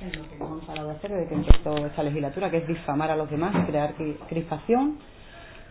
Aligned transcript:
hacen 0.00 0.22
lo 0.22 0.28
que 0.28 0.42
han 0.42 0.60
parado 0.60 0.88
de 0.88 0.94
hacer 0.94 1.10
desde 1.10 1.28
que 1.28 1.34
empezó 1.34 1.76
esta 1.86 2.02
legislatura, 2.02 2.50
que 2.50 2.58
es 2.58 2.66
difamar 2.66 3.10
a 3.10 3.16
los 3.16 3.30
demás 3.30 3.66
crear 3.66 3.94
crispación, 4.28 4.98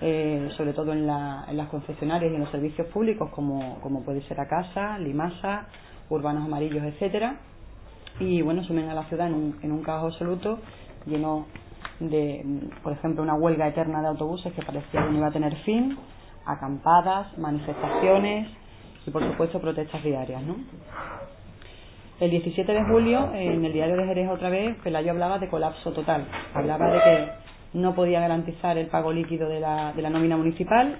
eh, 0.02 0.50
sobre 0.56 0.74
todo 0.74 0.94
en, 0.94 1.08
las 1.08 1.68
concesionarias 1.70 2.32
y 2.32 2.36
en 2.36 2.42
los 2.42 2.52
servicios 2.52 2.88
públicos, 2.88 3.30
como, 3.32 3.80
como 3.82 4.04
puede 4.04 4.22
ser 4.28 4.40
a 4.40 4.48
casa, 4.48 4.98
Limasa, 5.00 5.68
Urbanos 6.10 6.46
Amarillos, 6.46 6.84
etcétera. 6.84 7.38
Y 8.20 8.42
bueno, 8.42 8.64
sumen 8.64 8.90
a 8.90 8.94
la 8.94 9.04
ciudad 9.06 9.28
en 9.28 9.34
un, 9.34 9.60
en 9.62 9.72
un 9.72 9.82
caos 9.82 10.14
absoluto, 10.14 10.60
lleno 11.06 11.48
de, 12.00 12.46
por 12.84 12.94
ejemplo, 12.94 13.24
una 13.24 13.36
huelga 13.36 13.68
eterna 13.68 14.02
de 14.02 14.08
autobuses 14.08 14.54
que 14.54 14.62
parecía 14.62 15.04
que 15.04 15.12
no 15.12 15.18
iba 15.18 15.28
a 15.28 15.32
tener 15.32 15.56
fin, 15.64 15.98
acampadas, 16.46 17.38
manifestaciones 17.38 18.50
y, 19.06 19.12
por 19.12 19.26
supuesto, 19.30 19.60
protestas 19.60 20.04
diarias. 20.04 20.44
¿no? 20.44 20.56
El 22.20 22.32
17 22.32 22.74
de 22.74 22.84
julio, 22.84 23.32
en 23.34 23.64
el 23.64 23.72
diario 23.72 23.96
de 23.96 24.06
Jerez 24.06 24.30
otra 24.30 24.50
vez, 24.50 24.76
Pelayo 24.84 25.12
hablaba 25.12 25.40
de 25.40 25.48
colapso 25.48 25.94
total. 25.94 26.26
Hablaba 26.54 26.92
de 26.92 27.00
que 27.00 27.30
no 27.80 27.96
podía 27.96 28.20
garantizar 28.20 28.78
el 28.78 28.88
pago 28.88 29.14
líquido 29.14 29.48
de 29.48 29.62
la, 29.62 29.94
nómina 29.94 30.36
municipal, 30.36 30.98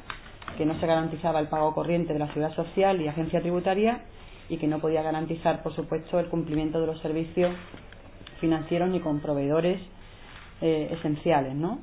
que 0.58 0.66
no 0.66 0.80
se 0.80 0.88
garantizaba 0.88 1.42
el 1.42 1.48
pago 1.48 1.74
corriente 1.74 2.14
de 2.14 2.20
la 2.20 2.28
seguridad 2.28 2.56
social 2.56 3.02
y 3.02 3.10
agencia 3.10 3.42
tributaria 3.42 4.00
y 4.48 4.56
que 4.56 4.68
no 4.68 4.80
podía 4.80 5.02
garantizar, 5.02 5.62
por 5.62 5.76
supuesto, 5.76 6.22
el 6.22 6.28
cumplimiento 6.28 6.80
de 6.80 6.88
los 6.88 7.02
servicios 7.02 7.52
financieros 8.40 8.88
ni 8.88 9.02
con 9.02 9.20
proveedores 9.20 9.82
eh, 10.62 10.90
esenciales, 10.98 11.54
¿no? 11.54 11.80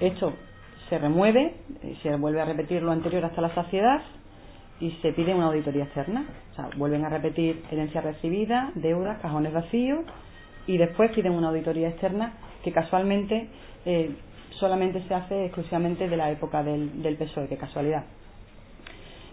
Esto 0.00 0.32
se 0.88 0.98
remueve, 0.98 1.56
eh, 1.82 1.98
se 2.02 2.16
vuelve 2.16 2.40
a 2.40 2.46
repetir 2.46 2.82
lo 2.82 2.92
anterior 2.92 3.26
hasta 3.26 3.42
la 3.42 3.54
saciedad 3.54 4.00
y 4.80 4.90
se 5.02 5.12
pide 5.12 5.34
una 5.34 5.46
auditoría 5.46 5.84
externa. 5.84 6.26
O 6.52 6.54
sea, 6.54 6.68
vuelven 6.76 7.04
a 7.04 7.08
repetir 7.08 7.62
herencia 7.70 8.00
recibida, 8.00 8.72
deudas, 8.74 9.20
cajones 9.20 9.52
vacíos 9.52 10.04
y 10.66 10.78
después 10.78 11.10
piden 11.12 11.32
una 11.32 11.48
auditoría 11.48 11.88
externa 11.88 12.34
que 12.62 12.72
casualmente 12.72 13.48
eh, 13.84 14.10
solamente 14.58 15.02
se 15.06 15.14
hace 15.14 15.44
exclusivamente 15.46 16.08
de 16.08 16.16
la 16.16 16.30
época 16.30 16.62
del, 16.62 17.16
PSOE, 17.18 17.48
qué 17.48 17.56
casualidad. 17.56 18.04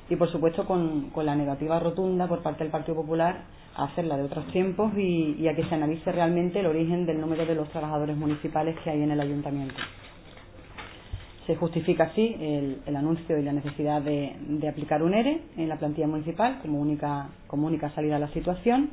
Y 0.10 0.16
por 0.16 0.32
supuesto 0.32 0.66
con, 0.66 1.10
con 1.12 1.26
la 1.26 1.36
negativa 1.36 1.80
rotunda 1.80 2.28
por 2.28 2.44
parte 2.44 2.64
del 2.64 2.72
Partido 2.72 2.96
Popular 2.96 3.44
hacerla 3.76 4.18
de 4.18 4.24
otros 4.24 4.48
tiempos 4.52 4.92
y, 4.98 5.48
a 5.48 5.56
que 5.56 5.64
se 5.64 5.76
analice 5.76 6.12
realmente 6.12 6.60
el 6.60 6.68
origen 6.68 7.06
del 7.06 7.20
número 7.20 7.46
de 7.46 7.56
los 7.56 7.70
trabajadores 7.70 8.16
municipales 8.16 8.78
que 8.84 8.90
hay 8.90 9.02
en 9.02 9.12
el 9.12 9.20
ayuntamiento. 9.20 9.76
Se 11.48 11.56
justifica 11.58 12.06
así 12.06 12.36
el, 12.40 12.96
anuncio 12.96 13.38
y 13.38 13.44
la 13.44 13.52
necesidad 13.52 14.02
de, 14.02 14.68
aplicar 14.68 15.04
un 15.04 15.14
ERE 15.14 15.42
en 15.58 15.68
la 15.68 15.78
plantilla 15.78 16.08
municipal 16.08 16.60
como 16.62 16.80
única, 16.80 17.30
como 17.48 17.68
única 17.68 17.90
salida 17.92 18.16
a 18.16 18.20
la 18.20 18.30
situación. 18.30 18.92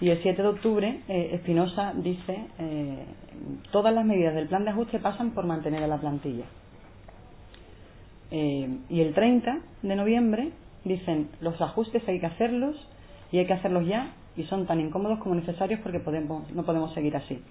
Y 0.00 0.10
el 0.10 0.22
7 0.22 0.40
de 0.40 0.48
octubre, 0.48 1.00
eh, 1.08 1.30
Espinosa 1.32 1.92
dice, 1.96 2.46
eh, 2.60 3.04
todas 3.72 3.92
las 3.92 4.04
medidas 4.04 4.34
del 4.34 4.46
plan 4.46 4.64
de 4.64 4.70
ajuste 4.70 5.00
pasan 5.00 5.32
por 5.32 5.44
mantener 5.46 5.82
a 5.82 5.88
la 5.88 5.98
plantilla. 5.98 6.44
Eh, 8.30 8.78
y 8.88 9.00
el 9.00 9.14
30 9.14 9.58
de 9.82 9.96
noviembre 9.96 10.52
dicen, 10.84 11.30
los 11.40 11.60
ajustes 11.60 12.06
hay 12.08 12.20
que 12.20 12.26
hacerlos 12.26 12.76
y 13.32 13.38
hay 13.38 13.46
que 13.46 13.54
hacerlos 13.54 13.86
ya 13.86 14.12
y 14.36 14.44
son 14.44 14.66
tan 14.66 14.80
incómodos 14.80 15.18
como 15.18 15.34
necesarios 15.34 15.80
porque 15.80 15.98
podemos, 15.98 16.48
no 16.52 16.64
podemos 16.64 16.94
seguir 16.94 17.16
así. 17.16 17.42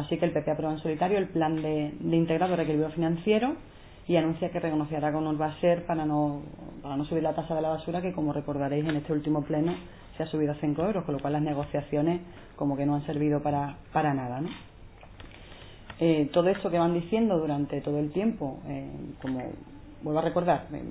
Así 0.00 0.18
que 0.18 0.24
el 0.24 0.32
PP 0.32 0.50
aprueba 0.50 0.74
en 0.74 0.80
solitario 0.80 1.18
el 1.18 1.28
plan 1.28 1.56
de, 1.56 1.94
de 1.98 2.16
integrado 2.16 2.56
reequilibrio 2.56 2.90
financiero 2.90 3.54
y 4.08 4.16
anuncia 4.16 4.50
que 4.50 4.58
renegociará 4.58 5.12
con 5.12 5.26
Urbaser 5.26 5.86
para 5.86 6.04
no, 6.04 6.42
para 6.82 6.96
no 6.96 7.04
subir 7.04 7.22
la 7.22 7.34
tasa 7.34 7.54
de 7.54 7.62
la 7.62 7.68
basura 7.68 8.02
que 8.02 8.12
como 8.12 8.32
recordaréis 8.32 8.84
en 8.88 8.96
este 8.96 9.12
último 9.12 9.42
pleno 9.42 9.74
se 10.16 10.24
ha 10.24 10.26
subido 10.26 10.52
a 10.52 10.56
5 10.56 10.82
euros, 10.82 11.04
con 11.04 11.14
lo 11.14 11.20
cual 11.20 11.34
las 11.34 11.42
negociaciones 11.42 12.20
como 12.56 12.76
que 12.76 12.84
no 12.84 12.96
han 12.96 13.06
servido 13.06 13.40
para, 13.42 13.76
para 13.92 14.12
nada. 14.12 14.40
¿no? 14.40 14.48
Eh, 16.02 16.30
todo 16.32 16.48
esto 16.48 16.70
que 16.70 16.78
van 16.78 16.94
diciendo 16.94 17.38
durante 17.38 17.80
todo 17.82 17.98
el 17.98 18.10
tiempo, 18.10 18.58
eh, 18.66 18.90
como 19.20 19.40
vuelvo 20.02 20.20
a 20.20 20.22
recordar, 20.22 20.66
eh, 20.72 20.82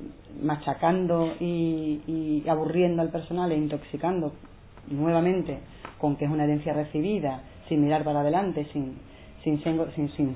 machacando 0.42 1.34
y, 1.40 2.44
aburriendo 2.48 3.02
al 3.02 3.10
personal 3.10 3.52
e 3.52 3.58
intoxicando 3.58 4.34
nuevamente 4.88 5.60
con 5.98 6.16
que 6.16 6.26
es 6.26 6.32
una 6.32 6.44
herencia 6.44 6.74
recibida, 6.74 7.42
sin 7.70 7.82
mirar 7.82 8.04
para 8.04 8.22
adelante, 8.22 8.68
sin, 8.74 8.98
sin, 9.44 9.62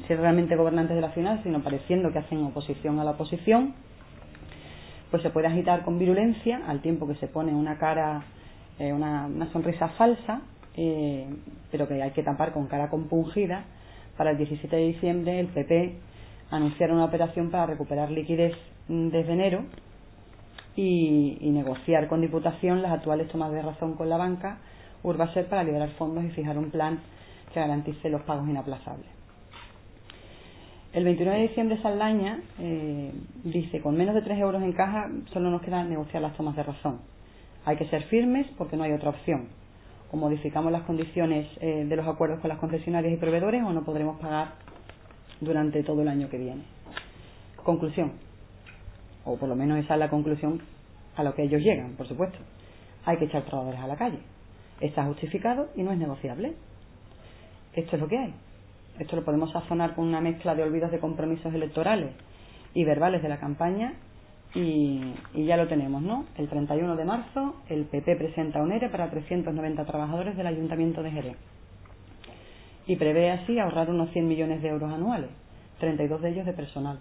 ser, 0.08 0.20
realmente 0.20 0.56
gobernantes 0.56 0.96
de 0.96 1.02
la 1.02 1.12
ciudad, 1.12 1.42
sino 1.44 1.62
pareciendo 1.62 2.12
que 2.12 2.20
hacen 2.20 2.44
oposición 2.44 3.00
a 3.00 3.04
la 3.04 3.12
oposición, 3.12 3.74
pues 5.12 5.22
se 5.24 5.30
puede 5.30 5.48
agitar 5.48 5.84
con 5.84 6.00
virulencia 6.00 6.62
al 6.68 6.82
tiempo 6.82 7.08
que 7.08 7.16
se 7.16 7.28
pone 7.28 7.54
una 7.54 7.78
cara, 7.78 8.24
eh, 8.80 8.94
una, 8.94 9.30
sonrisa 9.52 9.90
falsa, 9.90 10.42
eh, 10.76 11.28
pero 11.72 11.88
que 11.88 12.02
hay 12.02 12.12
que 12.12 12.24
tapar 12.24 12.54
con 12.54 12.68
cara 12.68 12.90
compungida. 12.90 13.66
Para 14.18 14.32
el 14.32 14.38
17 14.38 14.76
de 14.76 14.88
diciembre 14.88 15.40
el 15.40 15.48
PP 15.48 15.96
anunciar 16.52 16.92
una 16.92 17.06
operación 17.06 17.50
para 17.50 17.66
recuperar 17.66 18.12
liquidez 18.12 18.54
desde 18.88 19.34
enero 19.34 19.66
y, 20.76 21.38
negociar 21.42 22.08
con 22.08 22.22
Diputación 22.22 22.82
las 22.82 22.92
actuales 22.92 23.28
tomas 23.30 23.52
de 23.52 23.62
razón 23.62 23.94
con 23.94 24.10
la 24.10 24.18
banca 24.18 24.60
Urbaser 25.04 25.48
para 25.48 25.64
liberar 25.64 25.90
fondos 25.98 26.24
y 26.24 26.30
fijar 26.30 26.58
un 26.58 26.72
plan 26.72 27.00
que 27.54 27.60
garantice 27.60 28.10
los 28.10 28.22
pagos 28.24 28.48
inaplazables. 28.48 29.08
El 30.94 31.06
29 31.06 31.40
de 31.40 31.48
diciembre 31.48 31.82
Saldaña 31.82 32.42
eh, 32.60 33.12
dice, 33.44 33.82
con 33.82 33.96
menos 33.96 34.14
de 34.14 34.22
3 34.22 34.38
euros 34.40 34.62
en 34.62 34.74
caja 34.74 35.10
solo 35.32 35.50
nos 35.50 35.62
queda 35.62 35.84
negociar 35.84 36.22
las 36.22 36.36
tomas 36.38 36.56
de 36.56 36.64
razón. 36.64 37.00
Hay 37.66 37.78
que 37.78 37.88
ser 37.88 38.04
firmes 38.04 38.46
porque 38.58 38.78
no 38.78 38.84
hay 38.84 38.92
otra 38.92 39.10
opción. 39.10 39.48
O 40.12 40.18
modificamos 40.18 40.72
las 40.72 40.84
condiciones 40.84 41.48
eh, 41.62 41.86
de 41.86 41.96
los 41.96 42.08
acuerdos 42.08 42.40
con 42.42 42.50
las 42.50 42.60
concesionarias 42.60 43.14
y 43.14 43.18
proveedores 43.18 43.64
o 43.64 43.74
no 43.74 43.84
podremos 43.84 44.20
pagar 44.20 44.54
durante 45.42 45.82
todo 45.84 46.04
el 46.04 46.10
año 46.10 46.30
que 46.30 46.38
viene. 46.38 46.62
Conclusión, 47.64 48.12
o 49.26 49.38
por 49.38 49.50
lo 49.50 49.56
menos 49.56 49.80
esa 49.80 49.96
es 49.96 50.00
la 50.00 50.10
conclusión 50.10 50.62
a 51.16 51.24
lo 51.24 51.34
que 51.34 51.44
ellos 51.44 51.62
llegan, 51.62 51.94
por 51.94 52.08
supuesto. 52.08 52.38
Hay 53.06 53.18
que 53.18 53.26
echar 53.26 53.44
trabajadores 53.44 53.82
a 53.82 53.88
la 53.88 53.96
calle. 53.96 54.20
Está 54.80 55.06
justificado 55.06 55.70
y 55.76 55.84
no 55.84 55.92
es 55.92 55.98
negociable. 55.98 56.54
Esto 57.76 57.96
es 57.96 58.02
lo 58.02 58.08
que 58.08 58.18
hay. 58.18 58.34
Esto 59.00 59.16
lo 59.16 59.26
podemos 59.26 59.52
sazonar 59.52 59.96
con 59.96 60.08
una 60.08 60.22
mezcla 60.22 60.54
de 60.56 60.64
olvidos 60.64 60.92
de 60.92 61.00
compromisos 61.00 61.54
electorales 61.54 62.12
y 62.74 62.84
verbales 62.84 63.24
de 63.24 63.30
la 63.30 63.40
campaña 63.40 63.94
y, 64.54 65.14
ya 65.34 65.58
lo 65.58 65.68
tenemos, 65.68 66.02
¿no? 66.04 66.26
El 66.38 66.48
31 66.48 66.96
de 66.96 67.06
marzo 67.06 67.56
el 67.70 67.86
PP 67.86 68.16
presenta 68.18 68.62
un 68.62 68.72
ERE 68.72 68.90
para 68.90 69.10
390 69.10 69.86
trabajadores 69.86 70.38
del 70.38 70.46
Ayuntamiento 70.46 71.02
de 71.02 71.12
Jerez 71.12 71.38
y 72.86 72.96
prevé 72.98 73.32
así 73.32 73.58
ahorrar 73.58 73.90
unos 73.90 74.12
100 74.12 74.28
millones 74.28 74.62
de 74.62 74.70
euros 74.70 74.92
anuales, 74.92 75.30
32 75.80 76.22
de 76.22 76.30
ellos 76.30 76.46
de 76.46 76.54
personal. 76.54 77.00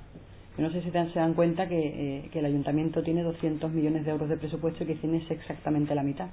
Yo 0.57 0.65
no 0.65 0.71
sé 0.71 0.83
si 0.83 0.91
se 0.91 1.19
dan 1.19 1.35
cuenta 1.35 1.69
que, 1.69 1.79
eh, 1.79 2.29
que, 2.31 2.39
el 2.39 2.45
ayuntamiento 2.45 3.03
tiene 3.03 3.23
200 3.23 3.73
millones 3.73 4.05
de 4.05 4.11
euros 4.11 4.29
de 4.29 4.37
presupuesto 4.37 4.85
y 4.85 4.87
que 4.87 4.95
tiene 4.97 5.25
exactamente 5.29 5.95
la 5.95 6.03
mitad. 6.03 6.29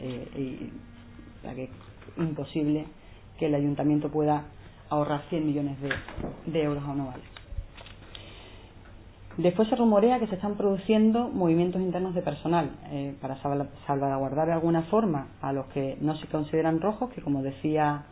Eh, 0.00 0.28
y, 0.36 0.70
que 1.54 1.64
es 1.64 1.70
imposible 2.18 2.86
que 3.40 3.46
el 3.46 3.54
ayuntamiento 3.54 4.10
pueda 4.10 4.44
ahorrar 4.90 5.22
100 5.30 5.46
millones 5.46 5.78
de, 6.46 6.62
euros 6.62 6.84
anuales. 6.84 7.24
Después 9.38 9.66
se 9.68 9.76
rumorea 9.76 10.18
que 10.18 10.26
se 10.26 10.34
están 10.34 10.56
produciendo 10.56 11.30
movimientos 11.30 11.80
internos 11.80 12.14
de 12.14 12.20
personal 12.20 12.70
eh, 12.90 13.14
para 13.20 13.40
salvaguardar 13.86 14.48
de 14.48 14.52
alguna 14.52 14.82
forma 14.82 15.28
a 15.40 15.54
los 15.54 15.66
que 15.68 15.96
no 16.02 16.16
se 16.16 16.26
consideran 16.26 16.82
rojos, 16.82 17.10
que 17.10 17.22
como 17.22 17.42
decía 17.42 18.04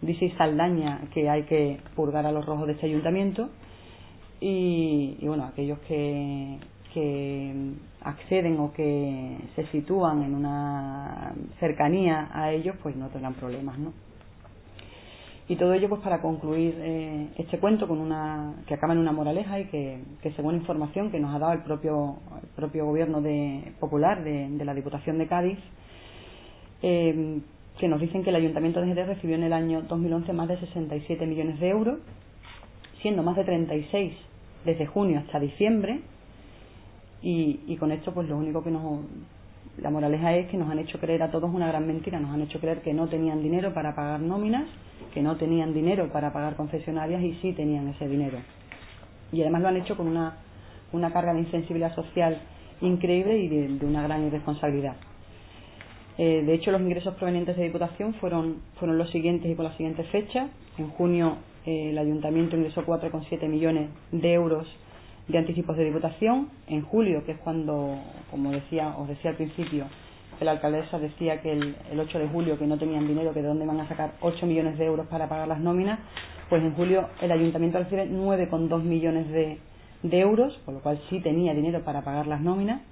dice 0.00 0.32
Saldaña 0.38 1.02
que 1.12 1.28
hay 1.28 1.42
que 1.42 1.78
purgar 1.94 2.24
a 2.24 2.32
los 2.32 2.46
rojos 2.46 2.66
de 2.66 2.72
este 2.72 2.86
ayuntamiento 2.86 3.50
y, 4.40 5.18
bueno, 5.22 5.44
aquellos 5.44 5.78
que, 5.80 6.58
que 6.94 7.74
acceden 8.00 8.58
o 8.58 8.72
que 8.72 9.38
se 9.54 9.66
sitúan 9.66 10.22
en 10.22 10.34
una 10.34 11.32
cercanía 11.60 12.30
a 12.32 12.50
ellos, 12.50 12.74
pues 12.82 12.96
no 12.96 13.08
tendrán 13.08 13.34
problemas, 13.34 13.78
¿no? 13.78 13.92
Y 15.52 15.56
todo 15.56 15.74
ello 15.74 15.90
pues 15.90 16.00
para 16.00 16.22
concluir 16.22 16.74
eh, 16.78 17.28
este 17.36 17.58
cuento 17.58 17.86
con 17.86 17.98
una 17.98 18.54
que 18.66 18.72
acaba 18.72 18.94
en 18.94 19.00
una 19.00 19.12
moraleja 19.12 19.60
y 19.60 19.66
que, 19.66 20.00
según 20.34 20.54
información 20.54 21.10
que 21.10 21.20
nos 21.20 21.34
ha 21.34 21.38
dado 21.38 21.52
el 21.52 21.58
propio 21.58 22.16
el 22.42 22.48
propio 22.56 22.86
gobierno 22.86 23.20
de, 23.20 23.74
popular 23.78 24.24
de, 24.24 24.64
la 24.64 24.72
Diputación 24.72 25.18
de 25.18 25.26
Cádiz 25.26 25.58
eh, 26.80 27.40
que 27.78 27.86
nos 27.86 28.00
dicen 28.00 28.24
que 28.24 28.30
el 28.30 28.36
Ayuntamiento 28.36 28.80
de 28.80 28.86
Jerez 28.86 29.06
recibió 29.06 29.36
en 29.36 29.42
el 29.42 29.52
año 29.52 29.82
2011 29.82 30.32
más 30.32 30.48
de 30.48 30.58
67 30.58 31.26
millones 31.26 31.60
de 31.60 31.68
euros, 31.68 31.98
siendo 33.02 33.22
más 33.22 33.36
de 33.36 33.44
36 33.44 34.14
desde 34.64 34.86
junio 34.86 35.18
hasta 35.18 35.38
diciembre, 35.38 36.00
y, 37.20 37.76
con 37.76 37.92
esto 37.92 38.14
pues 38.14 38.26
lo 38.26 38.38
único 38.38 38.64
que 38.64 38.70
nos... 38.70 39.00
La 39.78 39.90
moraleja 39.90 40.36
es 40.36 40.48
que 40.48 40.56
nos 40.56 40.70
han 40.70 40.78
hecho 40.78 40.98
creer 40.98 41.22
a 41.22 41.30
todos 41.30 41.52
una 41.52 41.68
gran 41.68 41.86
mentira, 41.86 42.20
nos 42.20 42.30
han 42.30 42.42
hecho 42.42 42.60
creer 42.60 42.82
que 42.82 42.92
no 42.92 43.08
tenían 43.08 43.42
dinero 43.42 43.72
para 43.72 43.94
pagar 43.94 44.20
nóminas, 44.20 44.64
que 45.14 45.22
no 45.22 45.36
tenían 45.36 45.72
dinero 45.72 46.08
para 46.12 46.32
pagar 46.32 46.56
concesionarias 46.56 47.22
y 47.22 47.34
sí 47.40 47.52
tenían 47.52 47.88
ese 47.88 48.08
dinero. 48.08 48.38
Y 49.32 49.40
además 49.40 49.62
lo 49.62 49.68
han 49.68 49.76
hecho 49.78 49.96
con 49.96 50.08
una, 50.08 50.36
una 50.92 51.10
carga 51.12 51.32
de 51.32 51.40
insensibilidad 51.40 51.94
social 51.94 52.38
increíble 52.82 53.38
y 53.38 53.48
de 53.48 53.86
una 53.86 54.02
gran 54.02 54.26
irresponsabilidad. 54.26 54.96
Eh, 56.18 56.42
de 56.44 56.54
hecho, 56.54 56.70
los 56.70 56.80
ingresos 56.80 57.14
provenientes 57.14 57.56
de 57.56 57.64
Diputación 57.64 58.14
fueron, 58.14 58.58
fueron 58.78 58.98
los 58.98 59.10
siguientes 59.10 59.50
y 59.50 59.54
con 59.54 59.64
las 59.64 59.76
siguientes 59.76 60.06
fechas. 60.08 60.50
En 60.78 60.88
junio 60.90 61.38
eh, 61.64 61.90
el 61.90 61.98
Ayuntamiento 61.98 62.56
ingresó 62.56 62.84
4,7 62.84 63.48
millones 63.48 63.88
de 64.10 64.32
euros 64.32 64.66
de 65.28 65.38
anticipos 65.38 65.76
de 65.76 65.84
Diputación. 65.84 66.48
En 66.66 66.82
julio, 66.82 67.24
que 67.24 67.32
es 67.32 67.38
cuando, 67.38 67.98
como 68.30 68.50
decía, 68.50 68.94
os 68.98 69.08
decía 69.08 69.30
al 69.30 69.36
principio, 69.36 69.86
la 70.40 70.52
alcaldesa 70.52 70.98
decía 70.98 71.40
que 71.40 71.52
el, 71.52 71.76
8 71.98 72.18
de 72.18 72.28
julio 72.28 72.58
que 72.58 72.66
no 72.66 72.78
tenían 72.78 73.06
dinero, 73.06 73.32
que 73.32 73.42
de 73.42 73.48
dónde 73.48 73.66
van 73.66 73.80
a 73.80 73.88
sacar 73.88 74.14
8 74.20 74.46
millones 74.46 74.78
de 74.78 74.86
euros 74.86 75.06
para 75.06 75.28
pagar 75.28 75.48
las 75.48 75.60
nóminas, 75.60 75.98
pues 76.48 76.62
en 76.62 76.74
julio 76.74 77.08
el 77.20 77.32
ayuntamiento 77.32 77.78
recibe 77.78 78.08
9,2 78.08 78.82
millones 78.82 79.28
de, 79.30 79.58
de 80.02 80.20
euros, 80.20 80.54
por 80.64 80.74
lo 80.74 80.80
cual 80.80 81.00
sí 81.08 81.20
tenía 81.20 81.54
dinero 81.54 81.82
para 81.84 82.02
pagar 82.02 82.26
las 82.26 82.40
nóminas. 82.40 82.82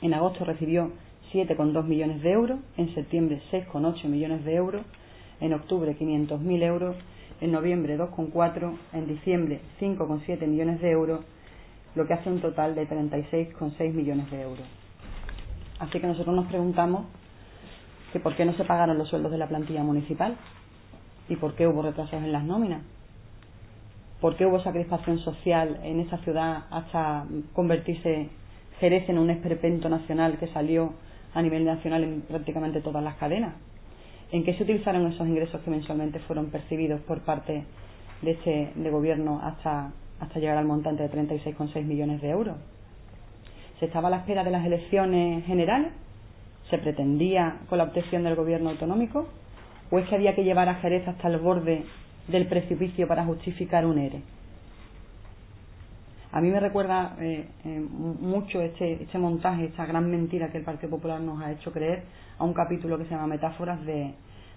En 0.00 0.14
agosto 0.14 0.44
recibió 0.44 0.92
7,2 1.32 1.84
millones 1.84 2.22
de 2.22 2.30
euros, 2.30 2.58
en 2.76 2.94
septiembre 2.94 3.42
6,8 3.50 4.04
millones 4.04 4.44
de 4.44 4.54
euros, 4.54 4.82
en 5.40 5.52
octubre 5.52 5.96
500.000 5.98 6.62
euros, 6.62 6.96
en 7.40 7.52
noviembre 7.52 7.98
2,4, 7.98 8.76
en 8.92 9.06
diciembre 9.06 9.60
5,7 9.80 10.46
millones 10.46 10.80
de 10.80 10.90
euros, 10.90 11.20
lo 11.98 12.06
que 12.06 12.14
hace 12.14 12.30
un 12.30 12.40
total 12.40 12.76
de 12.76 12.88
36,6 12.88 13.92
millones 13.92 14.30
de 14.30 14.40
euros. 14.40 14.64
Así 15.80 15.98
que 15.98 16.06
nosotros 16.06 16.34
nos 16.34 16.46
preguntamos 16.46 17.06
que 18.12 18.20
por 18.20 18.36
qué 18.36 18.44
no 18.44 18.52
se 18.54 18.64
pagaron 18.64 18.96
los 18.96 19.08
sueldos 19.08 19.32
de 19.32 19.38
la 19.38 19.48
plantilla 19.48 19.82
municipal 19.82 20.36
y 21.28 21.34
por 21.34 21.54
qué 21.56 21.66
hubo 21.66 21.82
retrasos 21.82 22.14
en 22.14 22.30
las 22.30 22.44
nóminas. 22.44 22.82
¿Por 24.20 24.36
qué 24.36 24.46
hubo 24.46 24.58
esa 24.58 24.70
crispación 24.70 25.18
social 25.18 25.80
en 25.82 25.98
esa 25.98 26.18
ciudad 26.18 26.66
hasta 26.70 27.26
convertirse 27.52 28.28
Jerez 28.78 29.08
en 29.08 29.18
un 29.18 29.30
esperpento 29.30 29.88
nacional 29.88 30.38
que 30.38 30.46
salió 30.48 30.92
a 31.34 31.42
nivel 31.42 31.64
nacional 31.64 32.04
en 32.04 32.20
prácticamente 32.22 32.80
todas 32.80 33.02
las 33.02 33.16
cadenas? 33.16 33.54
¿En 34.30 34.44
qué 34.44 34.54
se 34.54 34.62
utilizaron 34.62 35.04
esos 35.12 35.26
ingresos 35.26 35.60
que 35.62 35.70
mensualmente 35.70 36.20
fueron 36.20 36.46
percibidos 36.46 37.00
por 37.00 37.22
parte 37.22 37.64
de 38.22 38.30
este 38.30 38.72
de 38.76 38.90
gobierno 38.90 39.40
hasta, 39.42 39.90
hasta 40.20 40.40
llegar 40.40 40.56
al 40.56 40.66
montante 40.66 41.02
de 41.02 41.10
36,6 41.10 41.84
millones 41.84 42.20
de 42.20 42.30
euros? 42.30 42.56
se 43.78 43.86
estaba 43.86 44.08
a 44.08 44.10
la 44.10 44.18
espera 44.18 44.44
de 44.44 44.50
las 44.50 44.64
elecciones 44.64 45.44
generales, 45.46 45.92
se 46.68 46.78
pretendía 46.78 47.58
con 47.68 47.78
la 47.78 47.84
obtención 47.84 48.24
del 48.24 48.34
gobierno 48.34 48.70
autonómico, 48.70 49.28
o 49.90 49.98
es 49.98 50.08
que 50.08 50.16
había 50.16 50.34
que 50.34 50.44
llevar 50.44 50.68
a 50.68 50.76
Jerez 50.76 51.06
hasta 51.06 51.28
el 51.28 51.38
borde 51.38 51.84
del 52.26 52.46
precipicio 52.46 53.06
para 53.06 53.24
justificar 53.24 53.86
un 53.86 53.98
ERE. 53.98 54.22
A 56.30 56.42
mí 56.42 56.50
me 56.50 56.60
recuerda 56.60 57.16
eh, 57.20 57.46
eh, 57.64 57.80
mucho 57.80 58.60
este, 58.60 59.02
este 59.02 59.18
montaje, 59.18 59.66
esta 59.66 59.86
gran 59.86 60.10
mentira 60.10 60.50
que 60.50 60.58
el 60.58 60.64
Partido 60.64 60.90
Popular 60.90 61.20
nos 61.20 61.40
ha 61.40 61.52
hecho 61.52 61.72
creer 61.72 62.02
a 62.38 62.44
un 62.44 62.52
capítulo 62.52 62.98
que 62.98 63.04
se 63.04 63.10
llama 63.10 63.28
Metáforas 63.28 63.82
de, 63.86 64.12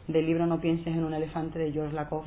del 0.07 0.25
libro 0.25 0.45
No 0.47 0.59
pienses 0.59 0.87
en 0.87 1.03
un 1.05 1.13
elefante 1.13 1.59
de 1.59 1.71
George 1.71 1.95
Lakoff, 1.95 2.25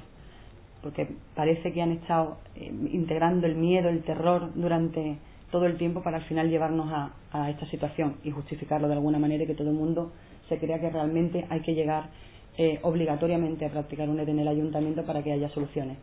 porque 0.85 1.09
parece 1.35 1.73
que 1.73 1.81
han 1.81 1.93
estado 1.93 2.37
eh, 2.55 2.71
integrando 2.93 3.47
el 3.47 3.57
miedo, 3.57 3.89
el 3.89 4.03
terror 4.03 4.51
durante 4.55 5.17
todo 5.51 5.65
el 5.65 5.79
tiempo 5.79 6.03
para 6.03 6.19
al 6.19 6.25
final 6.25 6.51
llevarnos 6.51 6.93
a, 6.93 7.51
esta 7.51 7.67
situación 7.71 8.17
y 8.23 8.31
justificarlo 8.31 8.87
de 8.87 8.95
alguna 8.95 9.19
manera 9.19 9.43
y 9.43 9.47
que 9.47 9.55
todo 9.55 9.71
el 9.71 9.77
mundo 9.77 10.13
se 10.49 10.59
crea 10.59 10.79
que 10.79 10.91
realmente 10.91 11.47
hay 11.49 11.61
que 11.61 11.75
llegar 11.75 12.11
eh, 12.59 12.79
obligatoriamente 12.83 13.65
a 13.65 13.71
practicar 13.71 14.09
un 14.09 14.21
ERE 14.21 14.31
en 14.31 14.41
el 14.41 14.49
ayuntamiento 14.49 15.05
para 15.05 15.23
que 15.23 15.33
haya 15.33 15.49
soluciones. 15.49 15.97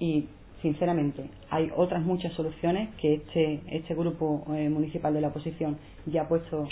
Y 0.00 0.26
sinceramente, 0.62 1.28
hay 1.50 1.70
otras 1.76 2.02
muchas 2.02 2.32
soluciones 2.32 2.88
que 3.00 3.14
este, 3.14 3.60
este 3.68 3.94
grupo 3.94 4.44
eh, 4.54 4.68
municipal 4.68 5.12
de 5.12 5.20
la 5.20 5.28
oposición 5.28 5.76
ya 6.06 6.22
ha 6.22 6.28
puesto 6.28 6.66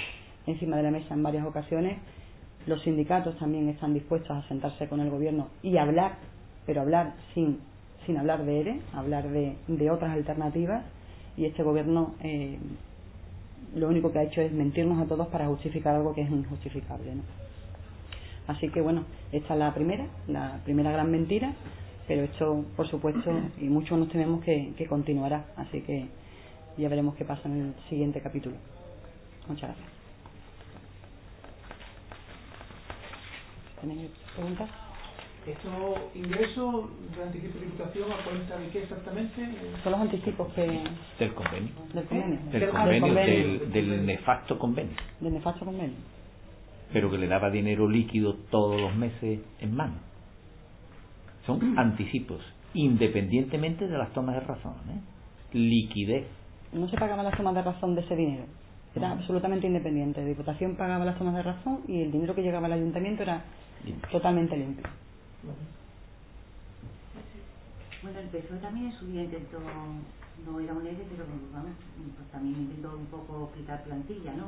encima 0.46 0.76
de 0.76 0.84
la 0.84 0.90
mesa 0.90 1.14
en 1.14 1.22
varias 1.22 1.44
ocasiones. 1.44 1.98
Los 2.66 2.82
sindicatos 2.82 3.38
también 3.38 3.68
están 3.68 3.92
dispuestos 3.94 4.30
a 4.30 4.48
sentarse 4.48 4.88
con 4.88 5.00
el 5.00 5.10
gobierno 5.10 5.48
y 5.62 5.76
hablar, 5.76 6.16
pero 6.66 6.80
hablar 6.80 7.14
sin, 7.34 7.58
sin 8.06 8.16
hablar 8.16 8.44
de 8.44 8.60
ERE, 8.60 8.80
hablar 8.92 9.28
de, 9.28 9.56
de 9.68 9.90
otras 9.90 10.12
alternativas 10.12 10.84
y 11.36 11.46
este 11.46 11.62
gobierno 11.62 12.14
eh, 12.22 12.58
lo 13.74 13.88
único 13.88 14.12
que 14.12 14.18
ha 14.18 14.22
hecho 14.24 14.40
es 14.40 14.52
mentirnos 14.52 15.00
a 15.02 15.06
todos 15.08 15.28
para 15.28 15.46
justificar 15.46 15.96
algo 15.96 16.14
que 16.14 16.22
es 16.22 16.30
injustificable. 16.30 17.14
¿no? 17.14 17.22
Así 18.46 18.68
que 18.68 18.80
bueno, 18.80 19.04
esta 19.30 19.54
es 19.54 19.58
la 19.58 19.72
primera, 19.72 20.06
la 20.28 20.60
primera 20.64 20.90
gran 20.92 21.10
mentira, 21.10 21.54
pero 22.06 22.24
esto, 22.24 22.64
por 22.76 22.88
supuesto, 22.88 23.30
y 23.58 23.64
muchos 23.64 23.98
nos 23.98 24.08
tememos 24.08 24.42
que, 24.44 24.72
que 24.76 24.86
continuará. 24.86 25.46
Así 25.56 25.80
que 25.82 26.06
ya 26.76 26.88
veremos 26.88 27.14
qué 27.14 27.24
pasa 27.24 27.48
en 27.48 27.60
el 27.60 27.74
siguiente 27.88 28.20
capítulo. 28.20 28.56
Muchas 29.48 29.70
gracias. 29.70 29.88
¿Tenéis 33.80 34.10
preguntas? 34.34 34.68
¿Estos 35.46 36.14
ingresos 36.14 36.84
de 37.16 37.22
anticipo 37.24 37.58
de 37.58 37.64
diputación 37.64 38.12
a 38.12 38.24
cuenta 38.24 38.56
de 38.58 38.68
qué 38.68 38.84
exactamente? 38.84 39.48
Son 39.82 39.90
los 39.90 40.00
anticipos 40.02 40.52
que... 40.52 40.62
Del 41.18 41.34
convenio. 41.34 41.72
Del 41.92 42.04
convenio. 42.04 42.38
Del 42.52 42.68
convenio, 42.70 43.14
del, 43.14 43.72
del 43.72 44.06
nefasto 44.06 44.56
convenio. 44.56 44.94
Del 45.18 45.32
nefasto 45.32 45.64
convenio. 45.64 45.96
Pero 46.92 47.10
que 47.10 47.18
le 47.18 47.26
daba 47.26 47.50
dinero 47.50 47.88
líquido 47.88 48.34
todos 48.52 48.80
los 48.80 48.94
meses 48.94 49.40
en 49.58 49.74
mano. 49.74 49.94
Son 51.44 51.76
anticipos, 51.76 52.40
independientemente 52.74 53.88
de 53.88 53.98
las 53.98 54.12
tomas 54.12 54.36
de 54.36 54.42
razón. 54.42 54.74
¿eh? 54.90 55.58
Liquidez. 55.58 56.26
No 56.72 56.88
se 56.88 56.96
pagaban 56.96 57.24
las 57.24 57.36
tomas 57.36 57.54
de 57.56 57.62
razón 57.62 57.96
de 57.96 58.02
ese 58.02 58.14
dinero. 58.14 58.44
Era 58.94 59.10
absolutamente 59.10 59.66
independiente. 59.66 60.20
La 60.20 60.28
Diputación 60.28 60.76
pagaba 60.76 61.04
las 61.04 61.18
tomas 61.18 61.34
de 61.34 61.42
razón 61.42 61.80
y 61.88 62.00
el 62.02 62.12
dinero 62.12 62.32
que 62.36 62.42
llegaba 62.42 62.66
al 62.66 62.74
ayuntamiento 62.74 63.24
era 63.24 63.42
totalmente 64.12 64.56
limpio. 64.56 64.86
Bueno, 68.02 68.18
el 68.18 68.26
PSOE 68.28 68.58
también 68.58 68.86
en 68.86 68.98
su 68.98 69.06
día 69.06 69.22
intentó, 69.22 69.58
no 69.58 70.60
era 70.60 70.72
un 70.72 70.86
ERE, 70.86 71.04
pero 71.10 71.24
vamos, 71.52 71.72
pues 72.16 72.28
también 72.30 72.60
intentó 72.62 72.96
un 72.96 73.06
poco 73.06 73.50
quitar 73.56 73.82
plantilla, 73.84 74.32
¿no? 74.34 74.46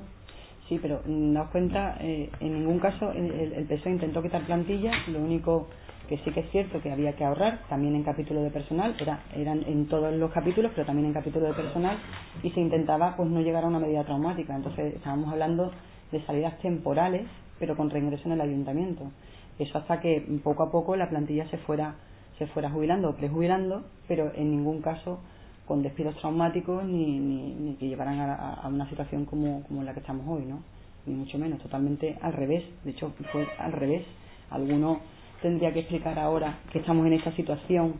Sí, 0.69 0.79
pero 0.81 1.03
daos 1.07 1.51
cuenta, 1.51 1.97
eh, 2.01 2.31
en 2.41 2.55
ningún 2.55 2.79
caso 2.79 3.13
el, 3.13 3.31
el, 3.53 3.65
PSOE 3.67 3.93
intentó 3.93 4.23
quitar 4.23 4.47
plantilla, 4.47 4.93
lo 5.09 5.21
único 5.21 5.69
que 6.09 6.19
sí 6.19 6.31
que 6.33 6.41
es 6.41 6.51
cierto 6.51 6.81
que 6.81 6.91
había 6.91 7.15
que 7.17 7.25
ahorrar, 7.25 7.61
también 7.69 7.95
en 7.95 8.03
capítulo 8.03 8.43
de 8.43 8.51
personal, 8.51 8.97
era, 8.99 9.21
eran 9.35 9.63
en 9.67 9.87
todos 9.89 10.13
los 10.15 10.31
capítulos, 10.33 10.73
pero 10.75 10.87
también 10.87 11.09
en 11.09 11.15
capítulo 11.15 11.47
de 11.47 11.55
personal, 11.55 11.99
y 12.43 12.51
se 12.51 12.61
intentaba 12.61 13.17
pues 13.17 13.29
no 13.31 13.41
llegar 13.41 13.65
a 13.65 13.69
una 13.69 13.79
medida 13.79 14.05
traumática. 14.05 14.55
Entonces 14.55 14.95
estábamos 14.95 15.33
hablando 15.33 15.71
de 16.13 16.25
salidas 16.27 16.59
temporales, 16.59 17.27
pero 17.59 17.77
con 17.77 17.91
reingreso 17.91 18.25
en 18.27 18.33
el 18.33 18.41
ayuntamiento. 18.41 19.11
Eso 19.59 19.79
hasta 19.79 20.01
que 20.01 20.21
poco 20.43 20.65
a 20.65 20.71
poco 20.71 20.97
la 20.97 21.09
plantilla 21.09 21.49
se 21.49 21.59
fuera, 21.59 21.95
se 22.39 22.47
fuera 22.49 22.71
jubilando 22.71 23.11
o 23.11 23.15
prejubilando, 23.15 23.85
pero 24.09 24.33
en 24.35 24.51
ningún 24.51 24.83
caso 24.83 25.21
con 25.67 25.83
despidos 25.83 26.17
traumáticos 26.17 26.85
ni, 26.85 27.19
ni, 27.19 27.75
que 27.77 27.89
llevaran 27.89 28.21
a, 28.21 28.69
una 28.69 28.89
situación 28.89 29.25
como, 29.25 29.63
como 29.65 29.83
la 29.83 29.95
que 29.95 30.01
estamos 30.01 30.27
hoy, 30.29 30.45
¿no? 30.45 30.61
Ni 31.07 31.15
mucho 31.15 31.39
menos, 31.39 31.61
totalmente 31.61 32.19
al 32.21 32.33
revés. 32.33 32.65
De 32.85 32.91
hecho, 32.91 33.13
fue 33.33 33.47
al 33.59 33.73
revés. 33.73 34.05
Alguno 34.51 35.01
tendría 35.41 35.73
que 35.73 35.81
explicar 35.81 36.19
ahora 36.19 36.59
que 36.73 36.79
estamos 36.79 37.07
en 37.07 37.15
esta 37.15 37.35
situación 37.37 37.95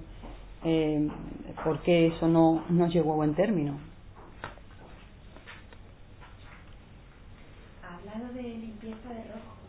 eh, 0.65 1.09
por 1.63 1.81
qué 1.83 2.09
eso 2.09 2.27
no, 2.29 2.65
no 2.71 2.89
llegó 2.89 3.13
a 3.13 3.17
buen 3.17 3.35
término. 3.35 3.79
Ha 7.83 7.97
hablado 7.97 8.33
de 8.33 8.43
limpieza 8.43 9.09
de 9.11 9.25
rojo 9.25 9.64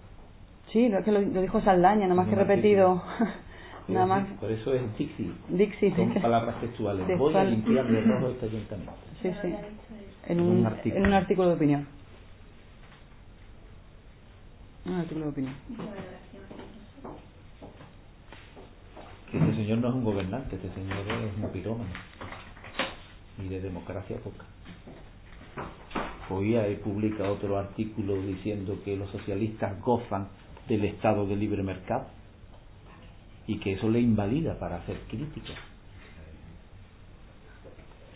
Sí, 0.75 0.89
lo, 0.89 1.01
que 1.05 1.12
lo, 1.13 1.22
dijo 1.22 1.62
Saldaña, 1.62 2.01
nada 2.01 2.15
más 2.15 2.27
que 2.27 2.36
repetido. 2.36 3.01
nada 3.88 4.05
más. 4.05 4.27
Por 4.41 4.51
eso 4.51 4.74
es 4.74 4.82
Dixie. 4.98 5.32
Dixie, 5.48 5.96
Son 5.96 6.13
palabras 6.15 6.60
textuales. 6.60 7.17
Voy 7.17 7.34
a 7.34 7.46
limpiar 7.46 7.88
de 7.88 8.01
rojo 8.01 8.32
este 8.32 8.48
ayuntamiento. 8.48 8.94
Sí, 9.22 9.32
sí. 9.41 9.55
En 10.27 10.41
un, 10.41 10.65
artículo. 10.65 10.96
en 10.98 11.08
un 11.08 11.13
artículo 11.13 11.48
de 11.48 11.53
opinión. 11.55 11.88
Un 14.86 14.96
artículo 14.96 15.25
de 15.27 15.32
opinión. 15.32 15.53
Este 19.32 19.55
señor 19.55 19.77
no 19.77 19.88
es 19.88 19.96
un 19.96 20.03
gobernante, 20.03 20.58
este 20.58 20.74
señor 20.74 20.98
es 21.08 21.41
un 21.41 21.51
pirómano. 21.51 21.89
Y 23.41 23.48
de 23.48 23.62
democracia 23.62 24.17
poca. 24.17 24.44
Hoy 26.29 26.58
he 26.58 26.75
publicado 26.84 27.36
otro 27.36 27.58
artículo 27.58 28.22
diciendo 28.22 28.77
que 28.84 28.98
los 28.98 29.10
socialistas 29.12 29.79
gozan 29.79 30.27
del 30.67 30.86
estado 30.86 31.25
de 31.25 31.36
libre 31.36 31.63
mercado 31.63 32.07
y 33.48 33.60
que 33.60 33.74
eso 33.74 33.89
le 33.89 34.00
invalida 34.00 34.57
para 34.60 34.77
hacer 34.77 34.98
críticas. 35.07 35.57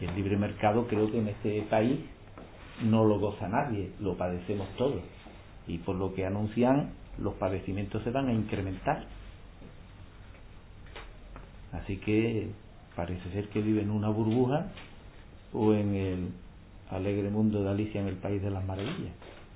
Y 0.02 0.06
el 0.06 0.16
libre 0.16 0.38
mercado 0.38 0.88
creo 0.88 1.12
que 1.12 1.20
en 1.20 1.28
este 1.28 1.62
país 1.64 2.00
no 2.84 3.06
lo 3.06 3.20
goza 3.20 3.48
nadie, 3.48 3.92
lo 4.00 4.16
padecemos 4.16 4.68
todos. 4.78 5.02
Y 5.68 5.78
por 5.80 5.96
lo 5.96 6.14
que 6.14 6.26
anuncian, 6.26 6.94
los 7.18 7.34
padecimientos 7.36 8.04
se 8.04 8.12
van 8.12 8.30
a 8.30 8.34
incrementar. 8.34 9.06
Así 11.74 11.98
que 11.98 12.50
parece 12.96 13.30
ser 13.32 13.50
que 13.50 13.62
vive 13.62 13.82
en 13.82 13.92
una 13.92 14.10
burbuja 14.10 14.72
o 15.54 15.74
en 15.74 15.94
el 15.94 16.30
alegre 16.90 17.30
mundo 17.30 17.62
de 17.64 17.70
Alicia 17.70 18.02
en 18.02 18.08
el 18.08 18.16
País 18.16 18.42
de 18.42 18.50
las 18.50 18.66
Maravillas. 18.66 19.14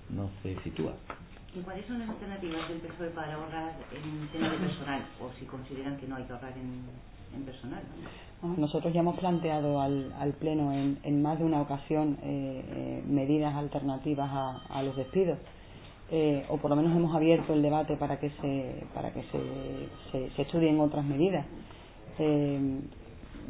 No 0.10 0.30
se 0.44 0.62
sitúa. 0.62 0.94
¿Y 1.56 1.60
cuáles 1.62 1.86
son 1.86 2.00
las 2.00 2.10
alternativas 2.10 2.68
del 2.68 2.80
PSOE 2.80 3.10
para 3.10 3.36
ahorrar 3.36 3.74
en 3.92 4.28
tema 4.32 4.50
de 4.50 4.58
personal? 4.58 5.02
O 5.22 5.30
si 5.40 5.46
consideran 5.46 5.98
que 5.98 6.08
no 6.08 6.16
hay 6.16 6.24
que 6.24 6.34
ahorrar 6.34 6.54
en, 6.58 6.82
en 7.36 7.46
personal. 7.46 7.82
Nosotros 8.58 8.92
ya 8.94 9.02
hemos 9.02 9.18
planteado 9.20 9.80
al, 9.80 10.14
al 10.20 10.34
Pleno 10.34 10.74
en, 10.74 10.98
en, 11.04 11.22
más 11.22 11.38
de 11.38 11.46
una 11.46 11.62
ocasión 11.62 12.18
eh, 12.24 12.64
eh, 12.68 13.04
medidas 13.08 13.54
alternativas 13.56 14.30
a, 14.32 14.62
a 14.70 14.84
los 14.84 14.96
despidos. 14.96 15.38
Eh, 16.12 16.46
o 16.50 16.58
por 16.58 16.70
lo 16.70 16.76
menos 16.76 16.96
hemos 16.96 17.16
abierto 17.16 17.54
el 17.54 17.62
debate 17.62 17.98
para 17.98 18.20
que 18.20 18.30
se, 18.42 18.86
para 18.94 19.12
que 19.14 19.24
se, 19.24 19.40
se, 20.12 20.36
se 20.36 20.42
estudien 20.42 20.80
otras 20.80 21.06
medidas. 21.06 21.46